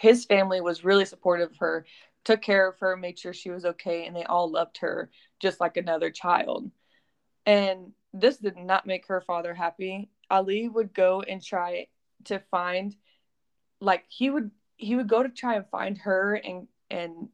his 0.00 0.24
family 0.24 0.60
was 0.60 0.84
really 0.84 1.04
supportive 1.04 1.50
of 1.50 1.56
her, 1.58 1.84
took 2.24 2.40
care 2.40 2.68
of 2.68 2.78
her, 2.78 2.96
made 2.96 3.18
sure 3.18 3.32
she 3.32 3.50
was 3.50 3.64
okay, 3.64 4.06
and 4.06 4.14
they 4.14 4.22
all 4.24 4.50
loved 4.50 4.78
her 4.78 5.10
just 5.40 5.60
like 5.60 5.76
another 5.76 6.10
child. 6.10 6.70
And 7.46 7.92
this 8.12 8.36
did 8.36 8.56
not 8.56 8.86
make 8.86 9.08
her 9.08 9.20
father 9.20 9.54
happy. 9.54 10.10
Ali 10.30 10.68
would 10.68 10.94
go 10.94 11.22
and 11.22 11.42
try 11.42 11.88
to 12.26 12.38
find 12.50 12.94
like 13.80 14.04
he 14.08 14.30
would 14.30 14.50
he 14.80 14.96
would 14.96 15.08
go 15.08 15.22
to 15.22 15.28
try 15.28 15.56
and 15.56 15.68
find 15.68 15.98
her 15.98 16.34
and 16.34 16.66
and 16.90 17.28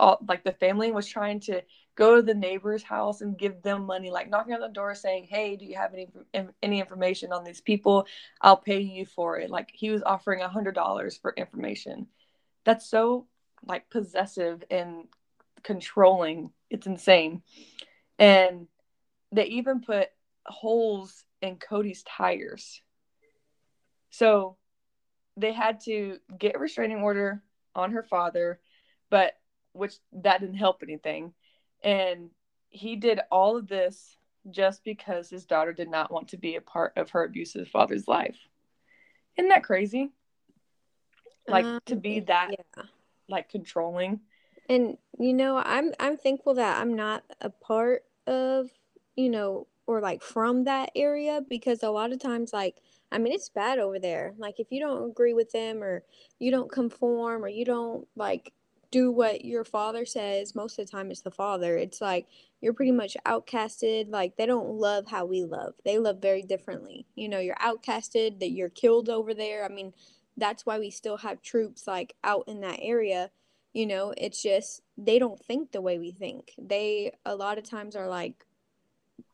all 0.00 0.18
like 0.28 0.44
the 0.44 0.52
family 0.52 0.90
was 0.92 1.06
trying 1.06 1.40
to 1.40 1.62
go 1.96 2.16
to 2.16 2.22
the 2.22 2.34
neighbor's 2.34 2.82
house 2.82 3.20
and 3.20 3.38
give 3.38 3.62
them 3.62 3.86
money 3.86 4.10
like 4.10 4.28
knocking 4.28 4.54
on 4.54 4.60
the 4.60 4.68
door 4.68 4.94
saying 4.94 5.24
hey 5.24 5.56
do 5.56 5.64
you 5.64 5.76
have 5.76 5.94
any 5.94 6.08
any 6.62 6.80
information 6.80 7.32
on 7.32 7.44
these 7.44 7.60
people? 7.60 8.06
I'll 8.40 8.56
pay 8.56 8.80
you 8.80 9.06
for 9.06 9.38
it. 9.38 9.50
Like 9.50 9.70
he 9.72 9.90
was 9.90 10.02
offering 10.02 10.42
a 10.42 10.48
hundred 10.48 10.74
dollars 10.74 11.16
for 11.16 11.32
information. 11.36 12.08
That's 12.64 12.88
so 12.88 13.26
like 13.64 13.88
possessive 13.90 14.62
and 14.70 15.04
controlling. 15.62 16.50
It's 16.70 16.86
insane. 16.86 17.42
And 18.18 18.66
they 19.32 19.46
even 19.46 19.80
put 19.80 20.08
holes 20.46 21.24
in 21.40 21.56
cody's 21.56 22.02
tires. 22.02 22.82
So 24.10 24.57
they 25.38 25.52
had 25.52 25.80
to 25.80 26.18
get 26.38 26.56
a 26.56 26.58
restraining 26.58 26.98
order 26.98 27.42
on 27.74 27.92
her 27.92 28.02
father 28.02 28.60
but 29.10 29.34
which 29.72 29.94
that 30.12 30.40
didn't 30.40 30.56
help 30.56 30.82
anything 30.82 31.32
and 31.82 32.30
he 32.70 32.96
did 32.96 33.20
all 33.30 33.56
of 33.56 33.68
this 33.68 34.16
just 34.50 34.84
because 34.84 35.28
his 35.28 35.44
daughter 35.44 35.72
did 35.72 35.90
not 35.90 36.12
want 36.12 36.28
to 36.28 36.36
be 36.36 36.56
a 36.56 36.60
part 36.60 36.92
of 36.96 37.10
her 37.10 37.24
abusive 37.24 37.68
father's 37.68 38.08
life. 38.08 38.36
Isn't 39.36 39.48
that 39.50 39.64
crazy? 39.64 40.10
Like 41.46 41.64
um, 41.64 41.80
to 41.86 41.96
be 41.96 42.20
that 42.20 42.50
yeah. 42.50 42.82
like 43.28 43.48
controlling. 43.48 44.20
And 44.68 44.98
you 45.18 45.32
know, 45.32 45.56
I'm 45.64 45.92
I'm 45.98 46.16
thankful 46.16 46.54
that 46.54 46.80
I'm 46.80 46.94
not 46.94 47.24
a 47.40 47.50
part 47.50 48.04
of, 48.26 48.68
you 49.16 49.30
know, 49.30 49.66
or 49.88 50.02
like 50.02 50.22
from 50.22 50.64
that 50.64 50.90
area 50.94 51.40
because 51.48 51.82
a 51.82 51.90
lot 51.90 52.12
of 52.12 52.20
times 52.20 52.52
like 52.52 52.76
I 53.10 53.16
mean 53.16 53.32
it's 53.32 53.48
bad 53.48 53.78
over 53.78 53.98
there. 53.98 54.34
Like 54.36 54.60
if 54.60 54.68
you 54.70 54.80
don't 54.80 55.10
agree 55.10 55.32
with 55.32 55.50
them 55.50 55.82
or 55.82 56.04
you 56.38 56.50
don't 56.50 56.70
conform 56.70 57.42
or 57.42 57.48
you 57.48 57.64
don't 57.64 58.06
like 58.14 58.52
do 58.90 59.10
what 59.10 59.44
your 59.44 59.64
father 59.64 60.04
says, 60.04 60.54
most 60.54 60.78
of 60.78 60.86
the 60.86 60.90
time 60.90 61.10
it's 61.10 61.22
the 61.22 61.30
father. 61.30 61.76
It's 61.76 62.00
like 62.00 62.26
you're 62.60 62.74
pretty 62.74 62.92
much 62.92 63.16
outcasted. 63.26 64.10
Like 64.10 64.36
they 64.36 64.46
don't 64.46 64.68
love 64.68 65.06
how 65.08 65.24
we 65.24 65.44
love. 65.44 65.74
They 65.84 65.98
love 65.98 66.20
very 66.20 66.42
differently. 66.42 67.06
You 67.14 67.30
know, 67.30 67.38
you're 67.38 67.56
outcasted, 67.56 68.40
that 68.40 68.50
you're 68.50 68.68
killed 68.68 69.08
over 69.08 69.32
there. 69.32 69.64
I 69.64 69.68
mean, 69.68 69.94
that's 70.36 70.66
why 70.66 70.78
we 70.78 70.90
still 70.90 71.16
have 71.18 71.42
troops 71.42 71.86
like 71.86 72.14
out 72.22 72.44
in 72.46 72.60
that 72.60 72.78
area. 72.82 73.30
You 73.72 73.86
know, 73.86 74.12
it's 74.18 74.42
just 74.42 74.82
they 74.98 75.18
don't 75.18 75.42
think 75.42 75.72
the 75.72 75.80
way 75.80 75.98
we 75.98 76.12
think. 76.12 76.52
They 76.58 77.12
a 77.24 77.34
lot 77.34 77.56
of 77.56 77.64
times 77.64 77.96
are 77.96 78.08
like 78.08 78.44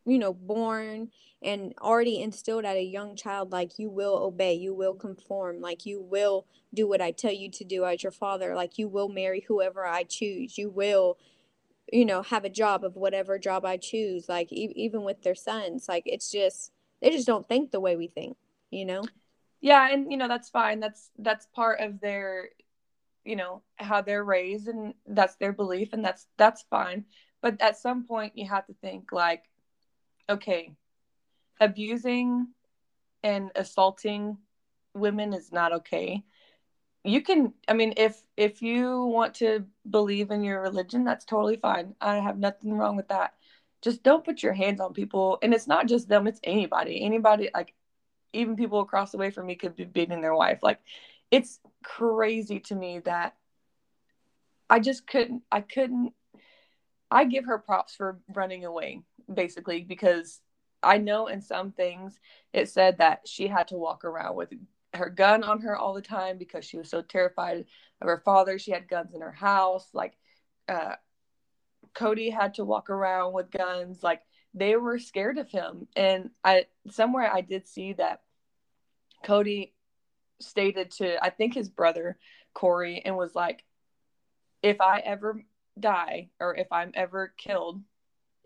you 0.06 0.18
know, 0.18 0.32
born 0.32 1.10
and 1.42 1.74
already 1.80 2.20
instilled 2.20 2.64
at 2.64 2.76
a 2.76 2.82
young 2.82 3.16
child 3.16 3.52
like 3.52 3.78
you 3.78 3.90
will 3.90 4.16
obey, 4.16 4.54
you 4.54 4.74
will 4.74 4.94
conform, 4.94 5.60
like 5.60 5.86
you 5.86 6.00
will 6.00 6.46
do 6.72 6.88
what 6.88 7.00
I 7.00 7.10
tell 7.10 7.32
you 7.32 7.50
to 7.50 7.64
do 7.64 7.84
as 7.84 8.02
your 8.02 8.12
father, 8.12 8.54
like 8.54 8.78
you 8.78 8.88
will 8.88 9.08
marry 9.08 9.44
whoever 9.46 9.86
I 9.86 10.02
choose, 10.04 10.58
you 10.58 10.70
will 10.70 11.18
you 11.92 12.04
know, 12.04 12.22
have 12.22 12.44
a 12.44 12.50
job 12.50 12.84
of 12.84 12.96
whatever 12.96 13.38
job 13.38 13.64
I 13.64 13.76
choose. 13.76 14.28
Like 14.28 14.52
e- 14.52 14.72
even 14.74 15.02
with 15.02 15.22
their 15.22 15.34
sons, 15.34 15.86
like 15.88 16.04
it's 16.06 16.30
just 16.30 16.72
they 17.00 17.10
just 17.10 17.26
don't 17.26 17.46
think 17.46 17.70
the 17.70 17.80
way 17.80 17.96
we 17.96 18.08
think, 18.08 18.36
you 18.70 18.84
know. 18.84 19.02
Yeah, 19.60 19.88
and 19.90 20.10
you 20.10 20.18
know 20.18 20.28
that's 20.28 20.50
fine. 20.50 20.80
That's 20.80 21.10
that's 21.18 21.46
part 21.54 21.80
of 21.80 22.00
their, 22.00 22.50
you 23.24 23.36
know, 23.36 23.62
how 23.76 24.02
they're 24.02 24.24
raised, 24.24 24.68
and 24.68 24.94
that's 25.06 25.36
their 25.36 25.52
belief, 25.52 25.92
and 25.92 26.04
that's 26.04 26.26
that's 26.36 26.62
fine. 26.70 27.04
But 27.40 27.60
at 27.60 27.78
some 27.78 28.04
point, 28.04 28.36
you 28.36 28.48
have 28.48 28.66
to 28.66 28.74
think 28.80 29.12
like, 29.12 29.44
okay, 30.28 30.72
abusing 31.60 32.48
and 33.22 33.50
assaulting 33.54 34.38
women 34.94 35.32
is 35.32 35.52
not 35.52 35.72
okay. 35.72 36.22
You 37.06 37.20
can 37.20 37.52
i 37.68 37.74
mean 37.74 37.94
if 37.96 38.22
if 38.36 38.62
you 38.62 39.04
want 39.04 39.34
to 39.34 39.66
believe 39.88 40.30
in 40.30 40.42
your 40.42 40.62
religion 40.62 41.04
that's 41.04 41.24
totally 41.24 41.56
fine. 41.56 41.94
I 42.00 42.16
have 42.16 42.38
nothing 42.38 42.72
wrong 42.74 42.96
with 42.96 43.08
that. 43.08 43.34
Just 43.82 44.02
don't 44.02 44.24
put 44.24 44.42
your 44.42 44.54
hands 44.54 44.80
on 44.80 44.94
people. 44.94 45.38
And 45.42 45.52
it's 45.52 45.66
not 45.66 45.86
just 45.86 46.08
them 46.08 46.26
it's 46.26 46.40
anybody. 46.44 47.02
Anybody 47.02 47.50
like 47.54 47.74
even 48.32 48.56
people 48.56 48.80
across 48.80 49.12
the 49.12 49.18
way 49.18 49.30
from 49.30 49.46
me 49.46 49.54
could 49.54 49.76
be 49.76 49.84
beating 49.84 50.22
their 50.22 50.34
wife. 50.34 50.60
Like 50.62 50.80
it's 51.30 51.60
crazy 51.82 52.60
to 52.60 52.74
me 52.74 53.00
that 53.00 53.34
i 54.70 54.78
just 54.78 55.06
couldn't 55.06 55.42
i 55.50 55.60
couldn't 55.60 56.12
i 57.10 57.24
give 57.24 57.44
her 57.44 57.58
props 57.58 57.94
for 57.94 58.18
running 58.34 58.64
away 58.64 59.02
basically 59.32 59.82
because 59.82 60.40
I 60.82 60.98
know 60.98 61.26
in 61.28 61.40
some 61.40 61.72
things 61.72 62.18
it 62.52 62.68
said 62.68 62.98
that 62.98 63.26
she 63.26 63.48
had 63.48 63.68
to 63.68 63.76
walk 63.76 64.04
around 64.04 64.36
with 64.36 64.52
her 64.94 65.10
gun 65.10 65.42
on 65.42 65.60
her 65.62 65.76
all 65.76 65.94
the 65.94 66.02
time 66.02 66.38
because 66.38 66.64
she 66.64 66.76
was 66.76 66.88
so 66.88 67.02
terrified 67.02 67.64
of 68.00 68.06
her 68.06 68.22
father. 68.24 68.58
She 68.58 68.70
had 68.70 68.88
guns 68.88 69.14
in 69.14 69.20
her 69.20 69.32
house. 69.32 69.88
Like, 69.92 70.14
uh, 70.68 70.94
Cody 71.94 72.30
had 72.30 72.54
to 72.54 72.64
walk 72.64 72.90
around 72.90 73.32
with 73.32 73.50
guns. 73.50 74.02
Like, 74.02 74.22
they 74.54 74.76
were 74.76 74.98
scared 74.98 75.38
of 75.38 75.50
him. 75.50 75.88
And 75.96 76.30
I, 76.44 76.66
somewhere 76.90 77.30
I 77.32 77.40
did 77.40 77.66
see 77.66 77.94
that 77.94 78.22
Cody 79.24 79.74
stated 80.40 80.92
to, 80.92 81.22
I 81.22 81.30
think 81.30 81.54
his 81.54 81.68
brother, 81.68 82.18
Corey, 82.52 83.02
and 83.04 83.16
was 83.16 83.34
like, 83.34 83.64
if 84.62 84.80
I 84.80 85.00
ever 85.00 85.44
die 85.78 86.30
or 86.38 86.54
if 86.54 86.68
I'm 86.70 86.92
ever 86.94 87.34
killed, 87.36 87.82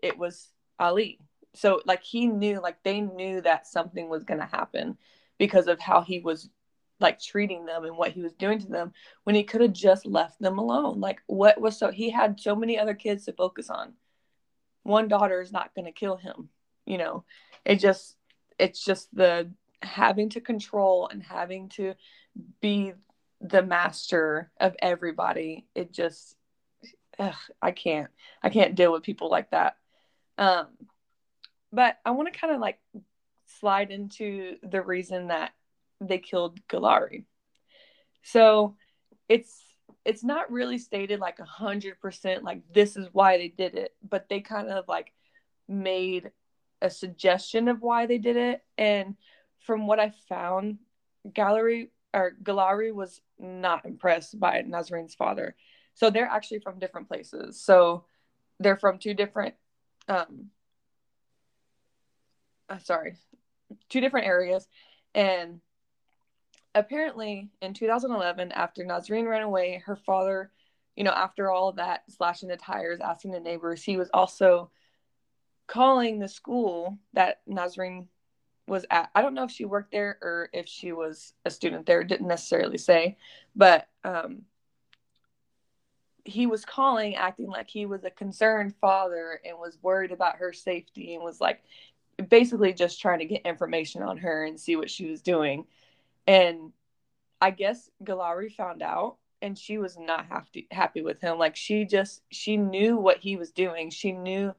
it 0.01 0.17
was 0.17 0.47
Ali. 0.79 1.19
So 1.55 1.81
like 1.85 2.03
he 2.03 2.27
knew 2.27 2.61
like 2.61 2.83
they 2.83 3.01
knew 3.01 3.41
that 3.41 3.67
something 3.67 4.09
was 4.09 4.23
going 4.23 4.39
to 4.39 4.45
happen 4.45 4.97
because 5.37 5.67
of 5.67 5.79
how 5.79 6.01
he 6.01 6.19
was 6.19 6.49
like 6.99 7.21
treating 7.21 7.65
them 7.65 7.85
and 7.85 7.97
what 7.97 8.11
he 8.11 8.21
was 8.21 8.33
doing 8.33 8.59
to 8.59 8.67
them 8.67 8.91
when 9.23 9.35
he 9.35 9.43
could 9.43 9.61
have 9.61 9.73
just 9.73 10.05
left 10.05 10.39
them 10.39 10.59
alone. 10.59 10.99
Like 10.99 11.21
what 11.27 11.59
was 11.59 11.77
so 11.77 11.91
he 11.91 12.09
had 12.09 12.39
so 12.39 12.55
many 12.55 12.77
other 12.77 12.93
kids 12.93 13.25
to 13.25 13.33
focus 13.33 13.69
on. 13.69 13.93
One 14.83 15.07
daughter 15.07 15.41
is 15.41 15.51
not 15.51 15.73
going 15.75 15.85
to 15.85 15.91
kill 15.91 16.17
him 16.17 16.49
you 16.89 16.97
know? 16.97 17.23
It 17.63 17.75
just 17.75 18.17
it's 18.57 18.83
just 18.83 19.15
the 19.15 19.49
having 19.81 20.29
to 20.29 20.41
control 20.41 21.07
and 21.09 21.23
having 21.23 21.69
to 21.69 21.93
be 22.59 22.91
the 23.39 23.61
master 23.63 24.51
of 24.59 24.75
everybody. 24.81 25.67
It 25.75 25.93
just 25.93 26.35
ugh, 27.19 27.35
i 27.61 27.71
can't 27.71 28.09
i 28.41 28.49
can't 28.49 28.75
deal 28.75 28.93
with 28.93 29.03
people 29.03 29.29
like 29.29 29.51
that 29.51 29.75
um 30.39 30.67
but 31.71 31.99
I 32.03 32.11
want 32.11 32.33
to 32.33 32.39
kind 32.39 32.53
of 32.53 32.59
like 32.59 32.79
slide 33.59 33.91
into 33.91 34.55
the 34.63 34.81
reason 34.81 35.27
that 35.27 35.51
they 36.01 36.17
killed 36.17 36.59
Galari. 36.67 37.25
So 38.23 38.75
it's 39.27 39.61
it's 40.05 40.23
not 40.23 40.51
really 40.51 40.77
stated 40.77 41.19
like 41.19 41.39
a 41.39 41.45
hundred 41.45 41.99
percent 41.99 42.43
like 42.43 42.61
this 42.73 42.95
is 42.95 43.07
why 43.11 43.37
they 43.37 43.49
did 43.49 43.75
it, 43.75 43.93
but 44.07 44.29
they 44.29 44.39
kind 44.39 44.69
of 44.69 44.87
like 44.87 45.13
made 45.67 46.31
a 46.81 46.89
suggestion 46.89 47.67
of 47.67 47.81
why 47.81 48.05
they 48.05 48.17
did 48.17 48.37
it. 48.37 48.63
And 48.77 49.15
from 49.59 49.85
what 49.85 49.99
I 49.99 50.13
found, 50.29 50.79
Gallery 51.31 51.91
or 52.13 52.31
Galari 52.41 52.93
was 52.93 53.21
not 53.37 53.85
impressed 53.85 54.39
by 54.39 54.63
Nazarine's 54.63 55.15
father. 55.15 55.55
So 55.93 56.09
they're 56.09 56.25
actually 56.25 56.59
from 56.59 56.79
different 56.79 57.07
places. 57.07 57.61
So 57.61 58.05
they're 58.59 58.77
from 58.77 58.97
two 58.97 59.13
different 59.13 59.55
um, 60.09 60.49
uh, 62.67 62.79
sorry, 62.79 63.15
two 63.89 64.01
different 64.01 64.27
areas. 64.27 64.67
And 65.15 65.61
apparently 66.75 67.49
in 67.61 67.73
2011, 67.73 68.51
after 68.51 68.83
Nazarene 68.83 69.27
ran 69.27 69.43
away, 69.43 69.81
her 69.85 69.95
father, 69.95 70.51
you 70.95 71.03
know, 71.03 71.11
after 71.11 71.49
all 71.49 71.71
that, 71.73 72.03
slashing 72.09 72.49
the 72.49 72.57
tires, 72.57 72.99
asking 72.99 73.31
the 73.31 73.39
neighbors, 73.39 73.83
he 73.83 73.97
was 73.97 74.09
also 74.13 74.69
calling 75.67 76.19
the 76.19 76.27
school 76.27 76.97
that 77.13 77.41
Nazarene 77.47 78.07
was 78.67 78.85
at. 78.89 79.09
I 79.15 79.21
don't 79.21 79.33
know 79.33 79.43
if 79.43 79.51
she 79.51 79.65
worked 79.65 79.91
there 79.91 80.17
or 80.21 80.49
if 80.53 80.67
she 80.67 80.91
was 80.91 81.33
a 81.45 81.49
student 81.49 81.85
there, 81.85 82.03
didn't 82.03 82.27
necessarily 82.27 82.77
say, 82.77 83.17
but 83.55 83.87
um, 84.03 84.43
he 86.29 86.47
was 86.47 86.65
calling 86.65 87.15
acting 87.15 87.47
like 87.47 87.69
he 87.69 87.85
was 87.85 88.03
a 88.03 88.09
concerned 88.09 88.73
father 88.79 89.41
and 89.45 89.57
was 89.57 89.77
worried 89.81 90.11
about 90.11 90.37
her 90.37 90.53
safety 90.53 91.15
and 91.15 91.23
was 91.23 91.41
like 91.41 91.63
basically 92.29 92.73
just 92.73 93.01
trying 93.01 93.19
to 93.19 93.25
get 93.25 93.45
information 93.45 94.03
on 94.03 94.17
her 94.17 94.45
and 94.45 94.59
see 94.59 94.75
what 94.75 94.89
she 94.89 95.09
was 95.09 95.21
doing. 95.21 95.65
And 96.27 96.71
I 97.41 97.51
guess 97.51 97.89
Galari 98.03 98.53
found 98.53 98.81
out 98.81 99.17
and 99.41 99.57
she 99.57 99.77
was 99.77 99.97
not 99.97 100.25
happy 100.25 100.67
happy 100.71 101.01
with 101.01 101.21
him. 101.21 101.37
Like 101.37 101.55
she 101.55 101.85
just 101.85 102.21
she 102.29 102.57
knew 102.57 102.97
what 102.97 103.17
he 103.17 103.35
was 103.35 103.51
doing. 103.51 103.89
She 103.89 104.11
knew 104.11 104.53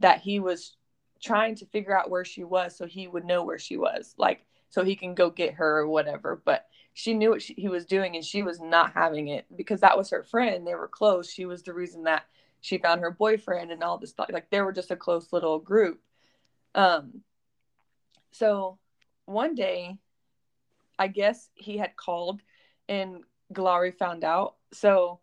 that 0.00 0.20
he 0.20 0.40
was 0.40 0.76
trying 1.20 1.56
to 1.56 1.66
figure 1.66 1.98
out 1.98 2.10
where 2.10 2.24
she 2.24 2.44
was 2.44 2.76
so 2.76 2.86
he 2.86 3.08
would 3.08 3.24
know 3.24 3.42
where 3.44 3.58
she 3.58 3.76
was. 3.76 4.14
Like 4.18 4.44
so 4.68 4.84
he 4.84 4.96
can 4.96 5.14
go 5.14 5.30
get 5.30 5.54
her 5.54 5.78
or 5.78 5.88
whatever. 5.88 6.40
But 6.44 6.66
she 6.94 7.14
knew 7.14 7.30
what 7.30 7.42
she, 7.42 7.54
he 7.54 7.68
was 7.68 7.86
doing 7.86 8.16
and 8.16 8.24
she 8.24 8.42
was 8.42 8.60
not 8.60 8.92
having 8.94 9.28
it 9.28 9.46
because 9.56 9.80
that 9.80 9.96
was 9.96 10.10
her 10.10 10.22
friend. 10.22 10.66
They 10.66 10.74
were 10.74 10.88
close. 10.88 11.30
She 11.30 11.46
was 11.46 11.62
the 11.62 11.72
reason 11.72 12.04
that 12.04 12.24
she 12.60 12.78
found 12.78 13.00
her 13.00 13.10
boyfriend 13.10 13.70
and 13.70 13.82
all 13.82 13.98
this 13.98 14.10
stuff. 14.10 14.30
Like 14.32 14.50
they 14.50 14.60
were 14.60 14.72
just 14.72 14.90
a 14.90 14.96
close 14.96 15.32
little 15.32 15.58
group. 15.58 16.00
Um, 16.74 17.22
so 18.32 18.78
one 19.26 19.54
day, 19.54 19.98
I 20.98 21.06
guess 21.06 21.48
he 21.54 21.78
had 21.78 21.96
called 21.96 22.40
and 22.88 23.22
Galari 23.52 23.94
found 23.94 24.24
out. 24.24 24.56
So 24.72 25.20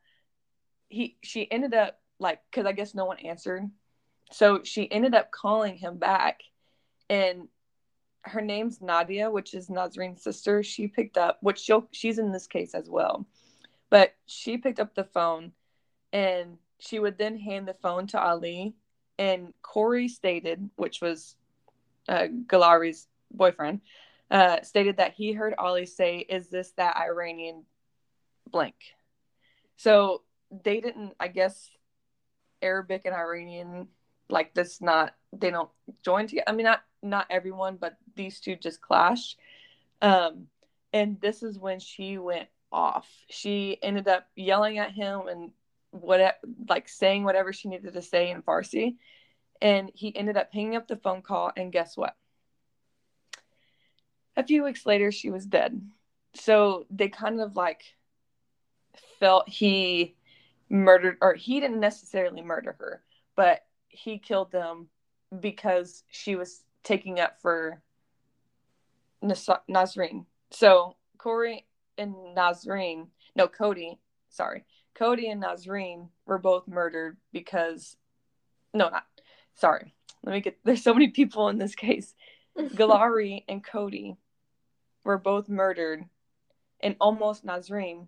he 0.87 1.17
she 1.23 1.51
ended 1.51 1.73
up 1.73 1.99
like 2.19 2.39
because 2.49 2.65
I 2.65 2.71
guess 2.71 2.95
no 2.95 3.05
one 3.05 3.19
answered. 3.19 3.69
So 4.31 4.63
she 4.63 4.89
ended 4.91 5.13
up 5.13 5.31
calling 5.31 5.75
him 5.75 5.97
back 5.97 6.41
and 7.09 7.47
her 8.25 8.41
name's 8.41 8.81
Nadia, 8.81 9.29
which 9.29 9.53
is 9.53 9.69
Nazrine's 9.69 10.23
sister. 10.23 10.63
She 10.63 10.87
picked 10.87 11.17
up, 11.17 11.37
which 11.41 11.59
she'll 11.59 11.87
she's 11.91 12.19
in 12.19 12.31
this 12.31 12.47
case 12.47 12.73
as 12.73 12.89
well. 12.89 13.25
But 13.89 14.15
she 14.25 14.57
picked 14.57 14.79
up 14.79 14.95
the 14.95 15.03
phone 15.03 15.51
and 16.11 16.57
she 16.79 16.99
would 16.99 17.17
then 17.17 17.37
hand 17.37 17.67
the 17.67 17.73
phone 17.73 18.07
to 18.07 18.21
Ali 18.21 18.75
and 19.17 19.53
Corey 19.61 20.07
stated, 20.07 20.69
which 20.75 21.01
was 21.01 21.35
uh, 22.09 22.27
Galari's 22.47 23.07
boyfriend, 23.31 23.81
uh, 24.29 24.61
stated 24.61 24.97
that 24.97 25.13
he 25.13 25.33
heard 25.33 25.53
Ali 25.57 25.85
say, 25.85 26.19
"Is 26.19 26.49
this 26.49 26.71
that 26.77 26.97
Iranian 26.97 27.63
blank?" 28.49 28.75
So 29.77 30.23
they 30.63 30.81
didn't, 30.81 31.13
I 31.19 31.27
guess, 31.27 31.69
Arabic 32.61 33.03
and 33.05 33.15
Iranian 33.15 33.87
like 34.29 34.53
this. 34.53 34.81
Not 34.81 35.15
they 35.31 35.51
don't 35.51 35.69
join 36.03 36.27
together. 36.27 36.49
I 36.49 36.53
mean, 36.53 36.65
not 36.65 36.83
not 37.01 37.27
everyone, 37.29 37.77
but 37.77 37.97
these 38.15 38.39
two 38.39 38.55
just 38.55 38.81
clashed. 38.81 39.37
Um, 40.01 40.47
and 40.93 41.19
this 41.21 41.43
is 41.43 41.59
when 41.59 41.79
she 41.79 42.17
went 42.17 42.47
off. 42.71 43.07
She 43.29 43.77
ended 43.81 44.07
up 44.07 44.27
yelling 44.35 44.77
at 44.77 44.91
him 44.91 45.27
and 45.27 45.51
what 45.91 46.37
like 46.67 46.89
saying 46.89 47.23
whatever 47.23 47.53
she 47.53 47.69
needed 47.69 47.93
to 47.93 48.01
say 48.01 48.29
in 48.29 48.41
Farsi 48.41 48.95
and 49.61 49.91
he 49.93 50.15
ended 50.15 50.37
up 50.37 50.51
hanging 50.51 50.75
up 50.75 50.87
the 50.87 50.97
phone 50.97 51.21
call 51.21 51.51
and 51.55 51.71
guess 51.71 51.95
what 51.95 52.15
a 54.35 54.43
few 54.43 54.63
weeks 54.63 54.85
later 54.85 55.11
she 55.11 55.29
was 55.29 55.45
dead 55.45 55.81
so 56.33 56.85
they 56.89 57.07
kind 57.07 57.39
of 57.39 57.55
like 57.55 57.95
felt 59.19 59.47
he 59.47 60.15
murdered 60.69 61.17
or 61.21 61.33
he 61.33 61.59
didn't 61.59 61.79
necessarily 61.79 62.41
murder 62.41 62.75
her 62.79 63.01
but 63.35 63.65
he 63.87 64.17
killed 64.17 64.51
them 64.51 64.87
because 65.39 66.03
she 66.09 66.35
was 66.35 66.63
taking 66.83 67.19
up 67.19 67.39
for 67.41 67.81
Nazreen. 69.29 70.25
So 70.51 70.95
Corey 71.17 71.65
and 71.97 72.13
Nazreen, 72.35 73.07
no 73.35 73.47
Cody, 73.47 73.99
sorry, 74.29 74.65
Cody 74.93 75.29
and 75.29 75.43
Nazreen 75.43 76.09
were 76.25 76.37
both 76.37 76.67
murdered 76.67 77.17
because, 77.31 77.97
no, 78.73 78.89
not 78.89 79.05
sorry, 79.55 79.93
let 80.23 80.33
me 80.33 80.41
get 80.41 80.57
there's 80.63 80.83
so 80.83 80.93
many 80.93 81.09
people 81.09 81.49
in 81.49 81.57
this 81.57 81.75
case. 81.75 82.13
Galari 82.57 83.43
and 83.49 83.63
Cody 83.63 84.15
were 85.03 85.17
both 85.17 85.49
murdered 85.49 86.03
and 86.81 86.95
almost 86.99 87.45
Nazreen 87.45 88.07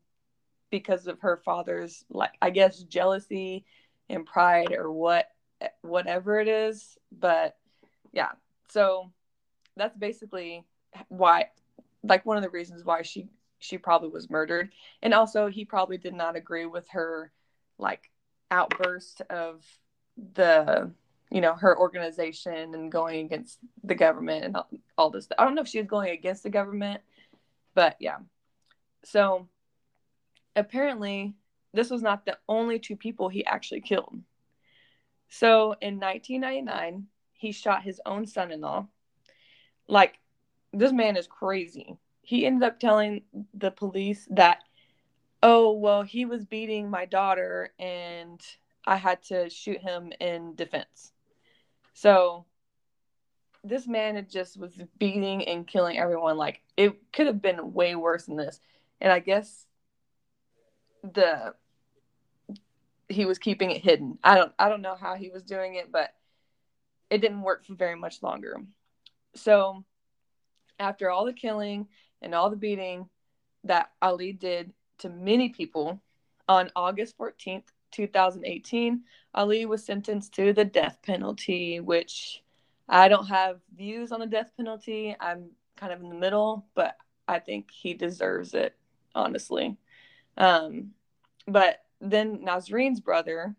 because 0.69 1.07
of 1.07 1.21
her 1.21 1.37
father's 1.37 2.03
like 2.09 2.33
I 2.41 2.49
guess 2.49 2.79
jealousy 2.79 3.65
and 4.09 4.25
pride 4.25 4.71
or 4.73 4.91
what 4.91 5.27
whatever 5.81 6.39
it 6.39 6.47
is 6.47 6.97
but 7.11 7.57
yeah 8.11 8.31
so 8.69 9.11
that's 9.75 9.97
basically 9.97 10.65
why 11.09 11.45
like 12.03 12.25
one 12.25 12.37
of 12.37 12.43
the 12.43 12.49
reasons 12.49 12.83
why 12.83 13.01
she 13.01 13.27
she 13.59 13.77
probably 13.77 14.09
was 14.09 14.29
murdered. 14.29 14.71
And 15.01 15.13
also 15.13 15.47
he 15.47 15.65
probably 15.65 15.97
did 15.97 16.13
not 16.13 16.35
agree 16.35 16.65
with 16.65 16.87
her 16.89 17.31
like 17.79 18.11
outburst 18.51 19.21
of 19.29 19.63
the 20.33 20.91
you 21.29 21.41
know 21.41 21.53
her 21.55 21.77
organization 21.77 22.73
and 22.73 22.91
going 22.91 23.25
against 23.25 23.59
the 23.83 23.95
government 23.95 24.45
and 24.45 24.57
all, 24.97 25.09
this 25.09 25.27
i 25.37 25.43
don't 25.43 25.53
know 25.53 25.61
if 25.61 25.67
she 25.67 25.79
was 25.79 25.87
going 25.87 26.09
against 26.09 26.43
the 26.43 26.49
government 26.49 27.01
but 27.77 27.95
yeah. 27.99 28.17
So 29.03 29.47
apparently 30.55 31.35
this 31.75 31.91
was 31.91 32.01
not 32.01 32.25
the 32.25 32.39
only 32.49 32.79
two 32.79 32.95
people 32.95 33.29
he 33.29 33.45
actually 33.45 33.81
killed. 33.81 34.19
So 35.29 35.75
in 35.79 35.99
1999 35.99 37.05
he 37.33 37.51
shot 37.51 37.83
his 37.83 38.01
own 38.03 38.25
son-in-law. 38.25 38.87
Like 39.87 40.17
this 40.77 40.91
man 40.91 41.17
is 41.17 41.27
crazy. 41.27 41.97
He 42.21 42.45
ended 42.45 42.67
up 42.67 42.79
telling 42.79 43.23
the 43.53 43.71
police 43.71 44.27
that 44.31 44.59
oh 45.41 45.71
well 45.71 46.03
he 46.03 46.25
was 46.25 46.45
beating 46.45 46.89
my 46.89 47.05
daughter 47.05 47.71
and 47.77 48.41
i 48.87 48.95
had 48.95 49.21
to 49.21 49.49
shoot 49.49 49.81
him 49.81 50.11
in 50.19 50.55
defense. 50.55 51.11
So 51.93 52.45
this 53.63 53.87
man 53.87 54.25
just 54.29 54.57
was 54.57 54.73
beating 54.99 55.47
and 55.47 55.67
killing 55.67 55.97
everyone. 55.97 56.37
Like 56.37 56.61
it 56.75 56.95
could 57.11 57.27
have 57.27 57.41
been 57.41 57.73
way 57.73 57.95
worse 57.95 58.25
than 58.25 58.35
this. 58.35 58.59
And 59.01 59.11
i 59.11 59.19
guess 59.19 59.65
the 61.03 61.53
he 63.09 63.25
was 63.25 63.39
keeping 63.39 63.71
it 63.71 63.81
hidden. 63.81 64.19
I 64.23 64.35
don't 64.35 64.53
i 64.59 64.69
don't 64.69 64.81
know 64.81 64.95
how 64.95 65.15
he 65.15 65.29
was 65.29 65.43
doing 65.43 65.75
it 65.75 65.91
but 65.91 66.13
it 67.09 67.19
didn't 67.19 67.41
work 67.41 67.65
for 67.65 67.73
very 67.73 67.95
much 67.95 68.21
longer. 68.21 68.57
So 69.33 69.83
after 70.79 71.09
all 71.09 71.25
the 71.25 71.33
killing 71.33 71.87
and 72.21 72.33
all 72.33 72.49
the 72.49 72.55
beating 72.55 73.07
that 73.63 73.91
ali 74.01 74.33
did 74.33 74.71
to 74.97 75.09
many 75.09 75.49
people 75.49 76.01
on 76.47 76.71
august 76.75 77.17
14th 77.17 77.65
2018 77.91 79.01
ali 79.33 79.65
was 79.65 79.85
sentenced 79.85 80.33
to 80.33 80.53
the 80.53 80.65
death 80.65 80.99
penalty 81.03 81.79
which 81.79 82.43
I 82.89 83.07
don't 83.09 83.27
have 83.27 83.59
views 83.75 84.11
on 84.11 84.19
the 84.19 84.27
death 84.27 84.51
penalty. 84.55 85.15
I'm 85.19 85.51
kind 85.75 85.91
of 85.91 86.01
in 86.01 86.09
the 86.09 86.15
middle, 86.15 86.65
but 86.73 86.95
I 87.27 87.39
think 87.39 87.69
he 87.71 87.93
deserves 87.93 88.53
it, 88.53 88.75
honestly. 89.13 89.77
Um, 90.37 90.91
but 91.47 91.83
then 91.99 92.39
Nasreen's 92.39 93.01
brother, 93.01 93.55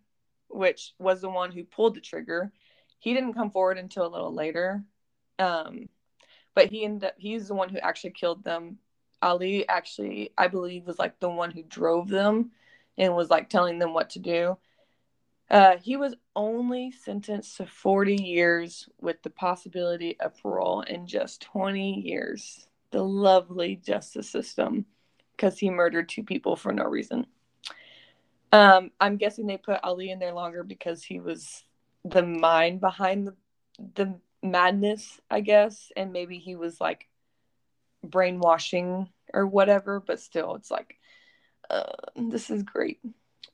which 0.48 0.94
was 0.98 1.20
the 1.20 1.28
one 1.28 1.52
who 1.52 1.64
pulled 1.64 1.94
the 1.94 2.00
trigger, 2.00 2.52
he 2.98 3.12
didn't 3.12 3.34
come 3.34 3.50
forward 3.50 3.78
until 3.78 4.06
a 4.06 4.08
little 4.08 4.34
later. 4.34 4.82
Um, 5.38 5.88
but 6.54 6.70
he 6.70 6.84
ended 6.84 7.04
up, 7.04 7.14
he's 7.18 7.48
the 7.48 7.54
one 7.54 7.68
who 7.68 7.78
actually 7.78 8.10
killed 8.10 8.44
them. 8.44 8.78
Ali 9.20 9.68
actually, 9.68 10.30
I 10.38 10.48
believe, 10.48 10.86
was 10.86 10.98
like 10.98 11.18
the 11.18 11.28
one 11.28 11.50
who 11.50 11.62
drove 11.62 12.08
them 12.08 12.52
and 12.96 13.14
was 13.14 13.30
like 13.30 13.48
telling 13.48 13.78
them 13.78 13.94
what 13.94 14.10
to 14.10 14.18
do. 14.18 14.58
Uh, 15.50 15.76
he 15.78 15.96
was 15.96 16.14
only 16.36 16.90
sentenced 16.90 17.56
to 17.56 17.66
40 17.66 18.16
years 18.16 18.88
with 19.00 19.22
the 19.22 19.30
possibility 19.30 20.18
of 20.20 20.36
parole 20.42 20.82
in 20.82 21.06
just 21.06 21.40
20 21.42 22.00
years. 22.00 22.68
The 22.90 23.02
lovely 23.02 23.76
justice 23.76 24.30
system, 24.30 24.86
because 25.36 25.58
he 25.58 25.70
murdered 25.70 26.08
two 26.08 26.22
people 26.22 26.54
for 26.54 26.72
no 26.72 26.84
reason. 26.84 27.26
Um, 28.52 28.90
I'm 29.00 29.16
guessing 29.16 29.46
they 29.46 29.58
put 29.58 29.80
Ali 29.82 30.10
in 30.10 30.18
there 30.18 30.32
longer 30.32 30.64
because 30.64 31.02
he 31.02 31.20
was 31.20 31.64
the 32.04 32.22
mind 32.22 32.80
behind 32.80 33.26
the 33.26 33.34
the 33.94 34.18
madness, 34.42 35.20
I 35.30 35.40
guess, 35.40 35.90
and 35.96 36.12
maybe 36.12 36.38
he 36.38 36.56
was 36.56 36.80
like 36.80 37.08
brainwashing 38.04 39.08
or 39.32 39.46
whatever. 39.46 40.00
But 40.00 40.20
still, 40.20 40.54
it's 40.54 40.70
like, 40.70 40.96
uh, 41.70 41.92
this 42.16 42.50
is 42.50 42.62
great. 42.62 43.00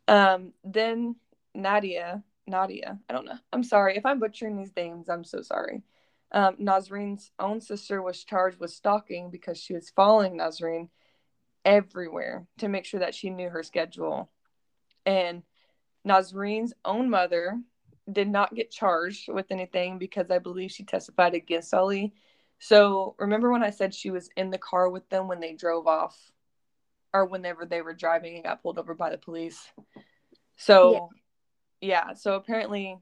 Um, 0.08 0.52
then 0.64 1.16
Nadia, 1.54 2.22
Nadia, 2.46 2.98
I 3.08 3.12
don't 3.12 3.26
know. 3.26 3.38
I'm 3.52 3.64
sorry 3.64 3.96
if 3.96 4.04
I'm 4.04 4.20
butchering 4.20 4.56
these 4.56 4.76
names. 4.76 5.08
I'm 5.08 5.24
so 5.24 5.40
sorry. 5.40 5.82
Um, 6.32 6.56
Nasreen's 6.56 7.30
own 7.38 7.60
sister 7.60 8.02
was 8.02 8.24
charged 8.24 8.58
with 8.58 8.72
stalking 8.72 9.30
because 9.30 9.56
she 9.58 9.72
was 9.72 9.90
following 9.90 10.36
Nasreen 10.36 10.88
everywhere 11.64 12.46
to 12.58 12.68
make 12.68 12.84
sure 12.84 13.00
that 13.00 13.14
she 13.14 13.30
knew 13.30 13.48
her 13.48 13.62
schedule. 13.62 14.30
And 15.06 15.42
Nasreen's 16.06 16.74
own 16.84 17.08
mother 17.08 17.60
did 18.10 18.28
not 18.28 18.54
get 18.54 18.70
charged 18.70 19.28
with 19.28 19.46
anything 19.50 19.98
because 19.98 20.30
I 20.30 20.38
believe 20.38 20.70
she 20.70 20.84
testified 20.84 21.34
against 21.34 21.72
Ali. 21.72 22.12
So 22.58 23.14
remember 23.18 23.50
when 23.50 23.62
I 23.62 23.70
said 23.70 23.94
she 23.94 24.10
was 24.10 24.28
in 24.36 24.50
the 24.50 24.58
car 24.58 24.88
with 24.88 25.08
them 25.08 25.28
when 25.28 25.40
they 25.40 25.54
drove 25.54 25.86
off 25.86 26.16
or 27.12 27.24
whenever 27.24 27.64
they 27.64 27.82
were 27.82 27.94
driving 27.94 28.34
and 28.34 28.44
got 28.44 28.62
pulled 28.62 28.78
over 28.78 28.94
by 28.94 29.10
the 29.10 29.18
police? 29.18 29.70
So 30.56 31.10
yeah, 31.80 32.14
so 32.14 32.34
apparently 32.34 32.98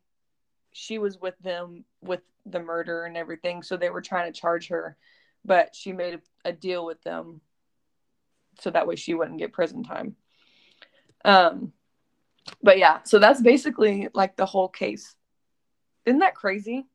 she 0.73 0.99
was 0.99 1.19
with 1.19 1.39
them 1.41 1.85
with 2.01 2.21
the 2.47 2.61
murder 2.61 3.05
and 3.05 3.17
everything. 3.17 3.63
So 3.63 3.77
they 3.77 3.91
were 3.91 4.01
trying 4.01 4.33
to 4.33 4.41
charge 4.41 4.69
her, 4.69 4.97
but 5.45 5.75
she 5.75 5.93
made 5.93 6.15
a, 6.15 6.49
a 6.49 6.53
deal 6.53 6.85
with 6.85 7.03
them 7.03 7.41
so 8.61 8.71
that 8.71 8.87
way 8.87 8.97
she 8.97 9.15
wouldn't 9.15 9.39
get 9.39 9.53
prison 9.53 9.85
time. 9.85 10.17
Um, 11.25 11.73
but 12.63 12.79
yeah, 12.79 13.03
so 13.05 13.19
that's 13.19 13.41
basically 13.41 14.09
like 14.15 14.37
the 14.37 14.47
whole 14.47 14.69
case. 14.69 15.15
Isn't 16.07 16.21
that 16.21 16.35
crazy? 16.35 16.87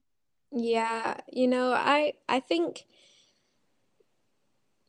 Yeah, 0.51 1.17
you 1.31 1.47
know, 1.47 1.71
I 1.71 2.13
I 2.27 2.39
think 2.39 2.85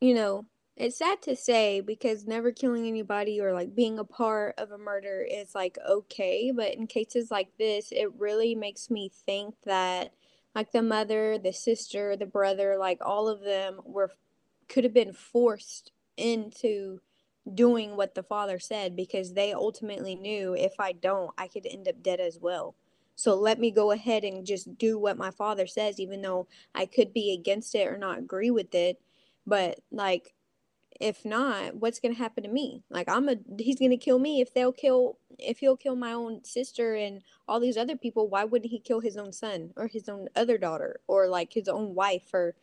you 0.00 0.14
know, 0.14 0.46
it's 0.76 0.98
sad 0.98 1.20
to 1.22 1.34
say 1.34 1.80
because 1.80 2.24
never 2.24 2.52
killing 2.52 2.86
anybody 2.86 3.40
or 3.40 3.52
like 3.52 3.74
being 3.74 3.98
a 3.98 4.04
part 4.04 4.54
of 4.58 4.70
a 4.70 4.78
murder 4.78 5.26
is 5.28 5.54
like 5.54 5.78
okay, 5.88 6.52
but 6.54 6.74
in 6.74 6.86
cases 6.86 7.30
like 7.30 7.48
this, 7.58 7.92
it 7.92 8.12
really 8.18 8.54
makes 8.54 8.90
me 8.90 9.10
think 9.26 9.54
that 9.64 10.12
like 10.54 10.72
the 10.72 10.82
mother, 10.82 11.38
the 11.38 11.52
sister, 11.52 12.16
the 12.16 12.26
brother, 12.26 12.76
like 12.78 12.98
all 13.04 13.28
of 13.28 13.40
them 13.40 13.80
were 13.84 14.10
could 14.68 14.84
have 14.84 14.94
been 14.94 15.12
forced 15.12 15.92
into 16.16 17.00
doing 17.54 17.96
what 17.96 18.14
the 18.14 18.22
father 18.22 18.58
said 18.58 18.96
because 18.96 19.34
they 19.34 19.52
ultimately 19.52 20.14
knew 20.14 20.54
if 20.54 20.74
I 20.78 20.92
don't, 20.92 21.30
I 21.38 21.48
could 21.48 21.66
end 21.66 21.88
up 21.88 22.02
dead 22.02 22.20
as 22.20 22.38
well. 22.40 22.74
So 23.16 23.34
let 23.34 23.58
me 23.58 23.70
go 23.70 23.90
ahead 23.90 24.24
and 24.24 24.46
just 24.46 24.78
do 24.78 24.98
what 24.98 25.18
my 25.18 25.30
father 25.30 25.66
says, 25.66 25.98
even 25.98 26.22
though 26.22 26.46
I 26.74 26.86
could 26.86 27.12
be 27.12 27.32
against 27.32 27.74
it 27.74 27.88
or 27.88 27.98
not 27.98 28.18
agree 28.18 28.50
with 28.50 28.74
it. 28.74 29.00
But 29.46 29.80
like 29.90 30.34
if 31.00 31.24
not 31.24 31.76
what's 31.76 32.00
to 32.00 32.12
happen 32.12 32.42
to 32.42 32.48
me 32.48 32.82
like 32.90 33.08
i'm 33.08 33.28
a 33.28 33.36
he's 33.58 33.76
to 33.76 33.96
kill 33.96 34.18
me 34.18 34.40
if 34.40 34.52
they'll 34.52 34.72
kill 34.72 35.18
if 35.38 35.58
he'll 35.60 35.76
kill 35.76 35.94
my 35.94 36.12
own 36.12 36.42
sister 36.44 36.94
and 36.94 37.22
all 37.46 37.60
these 37.60 37.76
other 37.76 37.96
people 37.96 38.28
why 38.28 38.44
wouldn't 38.44 38.70
he 38.70 38.78
kill 38.80 39.00
his 39.00 39.16
own 39.16 39.32
son 39.32 39.70
or 39.76 39.86
his 39.86 40.08
own 40.08 40.28
other 40.34 40.58
daughter 40.58 41.00
or 41.06 41.28
like 41.28 41.52
his 41.52 41.68
own 41.68 41.94
wife 41.94 42.24
for 42.28 42.54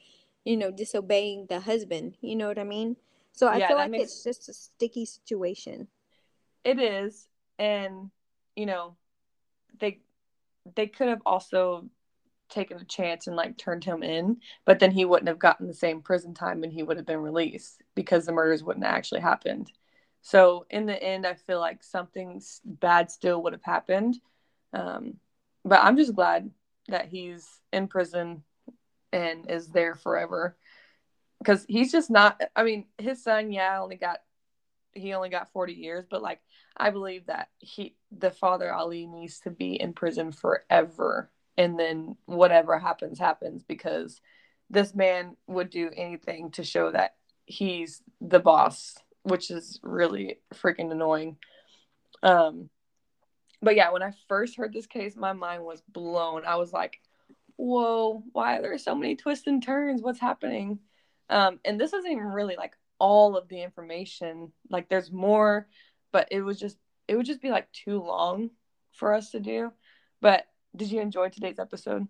you 0.43 0.57
know 0.57 0.71
disobeying 0.71 1.45
the 1.47 1.61
husband 1.61 2.15
you 2.21 2.35
know 2.35 2.47
what 2.47 2.59
i 2.59 2.63
mean 2.63 2.97
so 3.35 3.47
i 3.47 3.57
yeah, 3.57 3.67
feel 3.67 3.77
like 3.77 3.91
makes... 3.91 4.11
it's 4.11 4.23
just 4.23 4.49
a 4.49 4.53
sticky 4.53 5.05
situation 5.05 5.87
it 6.63 6.79
is 6.79 7.27
and 7.59 8.09
you 8.55 8.65
know 8.65 8.95
they 9.79 9.99
they 10.75 10.87
could 10.87 11.07
have 11.07 11.21
also 11.25 11.85
taken 12.49 12.77
a 12.77 12.85
chance 12.85 13.27
and 13.27 13.35
like 13.35 13.57
turned 13.57 13.83
him 13.83 14.03
in, 14.03 14.37
but 14.65 14.79
then 14.79 14.91
he 14.91 15.05
wouldn't 15.05 15.27
have 15.27 15.39
gotten 15.39 15.67
the 15.67 15.73
same 15.73 16.01
prison 16.01 16.33
time 16.33 16.63
and 16.63 16.71
he 16.71 16.83
would 16.83 16.97
have 16.97 17.05
been 17.05 17.21
released 17.21 17.81
because 17.95 18.25
the 18.25 18.31
murders 18.31 18.63
wouldn't 18.63 18.85
have 18.85 18.95
actually 18.95 19.21
happened. 19.21 19.71
So 20.21 20.65
in 20.69 20.85
the 20.85 21.01
end, 21.01 21.25
I 21.25 21.35
feel 21.35 21.59
like 21.59 21.83
something 21.83 22.41
bad 22.63 23.11
still 23.11 23.43
would 23.43 23.53
have 23.53 23.63
happened. 23.63 24.17
Um, 24.73 25.15
but 25.63 25.83
I'm 25.83 25.97
just 25.97 26.15
glad 26.15 26.49
that 26.87 27.07
he's 27.07 27.47
in 27.71 27.87
prison 27.87 28.43
and 29.11 29.49
is 29.49 29.67
there 29.67 29.95
forever 29.95 30.57
because 31.45 31.65
he's 31.67 31.91
just 31.91 32.09
not. 32.09 32.41
I 32.55 32.63
mean, 32.63 32.85
his 32.97 33.23
son, 33.23 33.51
yeah, 33.51 33.79
only 33.81 33.97
got 33.97 34.19
he 34.93 35.13
only 35.13 35.29
got 35.29 35.51
40 35.51 35.73
years, 35.73 36.05
but 36.09 36.21
like 36.21 36.39
I 36.75 36.89
believe 36.89 37.27
that 37.27 37.49
he 37.59 37.95
the 38.11 38.31
father 38.31 38.73
Ali 38.73 39.05
needs 39.05 39.39
to 39.41 39.51
be 39.51 39.79
in 39.79 39.93
prison 39.93 40.31
forever 40.31 41.29
and 41.57 41.79
then 41.79 42.15
whatever 42.25 42.79
happens 42.79 43.19
happens 43.19 43.63
because 43.63 44.21
this 44.69 44.95
man 44.95 45.35
would 45.47 45.69
do 45.69 45.91
anything 45.95 46.51
to 46.51 46.63
show 46.63 46.91
that 46.91 47.15
he's 47.45 48.01
the 48.19 48.39
boss 48.39 48.95
which 49.23 49.51
is 49.51 49.79
really 49.83 50.39
freaking 50.53 50.91
annoying. 50.91 51.37
Um 52.23 52.69
but 53.61 53.75
yeah 53.75 53.91
when 53.91 54.03
i 54.03 54.11
first 54.27 54.57
heard 54.57 54.73
this 54.73 54.87
case 54.87 55.15
my 55.15 55.33
mind 55.33 55.63
was 55.63 55.81
blown. 55.89 56.45
I 56.45 56.55
was 56.55 56.71
like 56.71 57.01
whoa 57.57 58.23
why 58.31 58.57
are 58.57 58.61
there 58.61 58.77
so 58.77 58.95
many 58.95 59.15
twists 59.15 59.47
and 59.47 59.61
turns? 59.61 60.01
What's 60.01 60.19
happening 60.19 60.79
um 61.29 61.59
and 61.65 61.79
this 61.79 61.93
isn't 61.93 62.11
even 62.11 62.25
really 62.25 62.55
like 62.55 62.73
all 62.99 63.35
of 63.35 63.47
the 63.49 63.61
information 63.61 64.51
like 64.69 64.87
there's 64.89 65.11
more 65.11 65.67
but 66.11 66.27
it 66.31 66.41
was 66.41 66.57
just 66.57 66.77
it 67.07 67.15
would 67.15 67.25
just 67.25 67.41
be 67.41 67.51
like 67.51 67.71
too 67.71 68.01
long 68.01 68.49
for 68.93 69.13
us 69.13 69.31
to 69.31 69.39
do. 69.39 69.71
But 70.21 70.45
did 70.75 70.91
you 70.91 71.01
enjoy 71.01 71.29
today's 71.29 71.59
episode? 71.59 72.07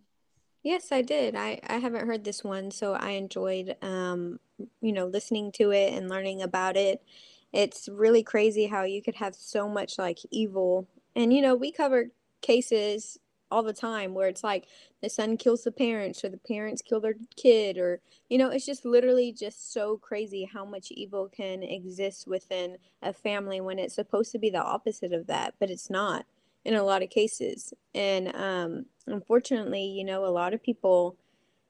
Yes, 0.63 0.91
I 0.91 1.01
did. 1.01 1.35
I, 1.35 1.59
I 1.67 1.77
haven't 1.77 2.07
heard 2.07 2.23
this 2.23 2.43
one, 2.43 2.71
so 2.71 2.93
I 2.93 3.11
enjoyed 3.11 3.75
um, 3.81 4.39
you 4.81 4.93
know, 4.93 5.05
listening 5.05 5.51
to 5.53 5.71
it 5.71 5.93
and 5.93 6.09
learning 6.09 6.41
about 6.41 6.77
it. 6.77 7.03
It's 7.51 7.87
really 7.91 8.23
crazy 8.23 8.67
how 8.67 8.83
you 8.83 9.01
could 9.01 9.15
have 9.15 9.35
so 9.35 9.69
much 9.69 9.97
like 9.97 10.19
evil. 10.31 10.87
And 11.15 11.33
you 11.33 11.41
know, 11.41 11.55
we 11.55 11.71
cover 11.71 12.11
cases 12.41 13.17
all 13.51 13.63
the 13.63 13.73
time 13.73 14.13
where 14.13 14.27
it's 14.27 14.43
like 14.43 14.67
the 15.01 15.09
son 15.09 15.37
kills 15.37 15.63
the 15.63 15.71
parents 15.71 16.23
or 16.23 16.29
the 16.29 16.37
parents 16.37 16.81
kill 16.81 16.99
their 16.99 17.15
kid 17.35 17.77
or 17.77 18.01
you 18.29 18.37
know 18.37 18.49
it's 18.49 18.65
just 18.65 18.85
literally 18.85 19.31
just 19.31 19.71
so 19.71 19.97
crazy 19.97 20.49
how 20.51 20.65
much 20.65 20.91
evil 20.91 21.29
can 21.29 21.61
exist 21.63 22.27
within 22.27 22.77
a 23.01 23.13
family 23.13 23.61
when 23.61 23.79
it's 23.79 23.95
supposed 23.95 24.31
to 24.31 24.39
be 24.39 24.49
the 24.49 24.61
opposite 24.61 25.13
of 25.13 25.27
that 25.27 25.53
but 25.59 25.69
it's 25.69 25.89
not 25.89 26.25
in 26.65 26.73
a 26.73 26.83
lot 26.83 27.03
of 27.03 27.09
cases. 27.11 27.73
And 27.93 28.35
um 28.35 28.85
unfortunately 29.07 29.85
you 29.85 30.03
know 30.03 30.25
a 30.25 30.27
lot 30.27 30.53
of 30.53 30.63
people 30.63 31.15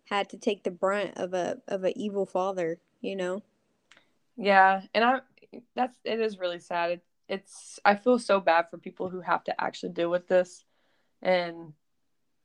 had 0.06 0.30
to 0.30 0.38
take 0.38 0.64
the 0.64 0.72
brunt 0.72 1.14
of 1.18 1.34
a 1.34 1.58
of 1.68 1.84
an 1.84 1.94
evil 1.96 2.26
father 2.26 2.80
you 3.02 3.16
know? 3.16 3.44
Yeah 4.38 4.82
and 4.94 5.04
i 5.04 5.20
that's 5.76 5.98
it 6.04 6.20
is 6.20 6.40
really 6.40 6.60
sad. 6.60 6.92
It, 6.92 7.04
it's 7.28 7.80
i 7.84 7.96
feel 7.96 8.20
so 8.20 8.40
bad 8.40 8.70
for 8.70 8.78
people 8.78 9.10
who 9.10 9.22
have 9.22 9.44
to 9.46 9.62
actually 9.62 9.94
deal 9.94 10.12
with 10.12 10.28
this 10.28 10.64
and 11.22 11.74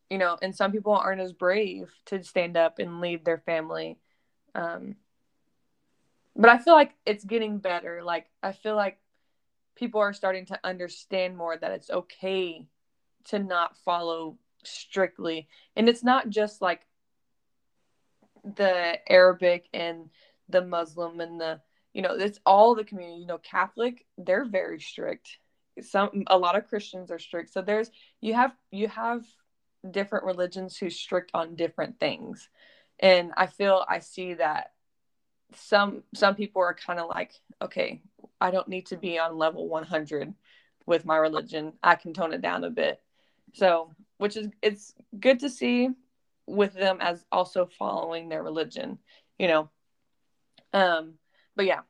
you 0.09 0.19
know 0.19 0.37
and 0.43 0.55
some 0.55 0.73
people 0.73 0.93
aren't 0.93 1.21
as 1.21 1.33
brave 1.33 1.91
to 2.07 2.23
stand 2.23 2.57
up 2.57 2.79
and 2.79 3.01
lead 3.01 3.25
their 3.25 3.39
family. 3.39 3.99
Um 4.55 4.97
but 6.37 6.51
i 6.51 6.59
feel 6.59 6.75
like 6.75 6.95
it's 7.07 7.25
getting 7.25 7.59
better. 7.59 8.03
Like 8.03 8.27
i 8.43 8.53
feel 8.53 8.77
like 8.77 8.99
people 9.77 10.01
are 10.01 10.13
starting 10.13 10.47
to 10.47 10.61
understand 10.65 11.37
more 11.37 11.57
that 11.57 11.73
it's 11.73 11.91
okay 11.91 12.67
to 13.25 13.39
not 13.39 13.77
follow 13.79 14.37
strictly. 14.65 15.49
And 15.77 15.89
it's 15.89 16.05
not 16.05 16.29
just 16.29 16.61
like 16.61 16.83
the 18.57 18.99
arabic 19.11 19.69
and 19.75 20.09
the 20.49 20.63
muslim 20.63 21.21
and 21.21 21.41
the 21.41 21.61
you 21.93 22.03
know 22.03 22.15
it's 22.15 22.41
all 22.47 22.75
the 22.75 22.85
community. 22.85 23.21
You 23.21 23.27
know 23.27 23.39
catholic 23.39 24.07
they're 24.17 24.47
very 24.47 24.81
strict 24.81 25.39
some 25.83 26.25
a 26.27 26.39
lot 26.39 26.57
of 26.57 26.69
Christians 26.69 27.11
are 27.11 27.19
strict. 27.19 27.53
So 27.53 27.63
there's 27.63 27.91
you 28.21 28.35
have 28.35 28.53
you 28.71 28.89
have 28.89 29.25
different 29.89 30.25
religions 30.25 30.77
who 30.77 30.91
strict 30.91 31.31
on 31.35 31.57
different 31.57 31.99
things. 31.99 32.49
And 32.99 33.33
I 33.37 33.47
feel 33.47 33.85
I 33.89 34.01
see 34.01 34.35
that 34.35 34.73
some 35.55 36.03
some 36.15 36.35
people 36.35 36.63
are 36.63 36.75
kind 36.75 37.01
of 37.01 37.09
like, 37.09 37.33
okay, 37.63 38.03
I 38.41 38.51
don't 38.51 38.69
need 38.69 38.87
to 38.87 38.97
be 38.97 39.19
on 39.19 39.39
level 39.39 39.69
100 39.69 40.35
with 40.87 41.05
my 41.05 41.17
religion. 41.17 41.73
I 41.83 41.95
can 41.95 42.13
tone 42.13 42.33
it 42.33 42.43
down 42.43 42.65
a 42.65 42.71
bit. 42.71 43.01
So, 43.55 43.93
which 44.19 44.37
is 44.37 44.49
it's 44.63 44.95
good 45.19 45.41
to 45.41 45.51
see 45.51 45.91
with 46.47 46.75
them 46.75 46.99
as 47.01 47.25
also 47.31 47.69
following 47.79 48.29
their 48.29 48.43
religion, 48.43 48.99
you 49.39 49.49
know. 49.49 49.71
Um 50.73 51.15
but 51.57 51.67
yeah, 51.67 51.81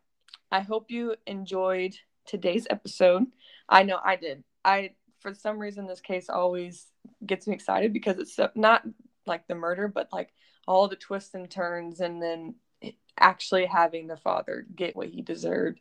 I 0.50 0.60
hope 0.60 0.90
you 0.90 1.16
enjoyed 1.26 1.94
today's 2.26 2.66
episode. 2.70 3.26
I 3.70 3.84
know 3.84 3.98
I 4.04 4.16
did. 4.16 4.42
I 4.64 4.90
for 5.20 5.32
some 5.34 5.58
reason 5.58 5.86
this 5.86 6.00
case 6.00 6.28
always 6.28 6.88
gets 7.24 7.46
me 7.46 7.54
excited 7.54 7.92
because 7.92 8.18
it's 8.18 8.34
so, 8.34 8.50
not 8.54 8.82
like 9.26 9.46
the 9.46 9.54
murder, 9.54 9.86
but 9.88 10.08
like 10.12 10.30
all 10.66 10.88
the 10.88 10.96
twists 10.96 11.34
and 11.34 11.48
turns, 11.50 12.00
and 12.00 12.22
then 12.22 12.54
actually 13.18 13.66
having 13.66 14.06
the 14.06 14.16
father 14.16 14.66
get 14.74 14.96
what 14.96 15.08
he 15.08 15.20
deserved. 15.22 15.78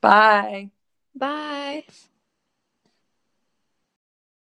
Bye. 0.00 0.70
Bye. 1.14 1.84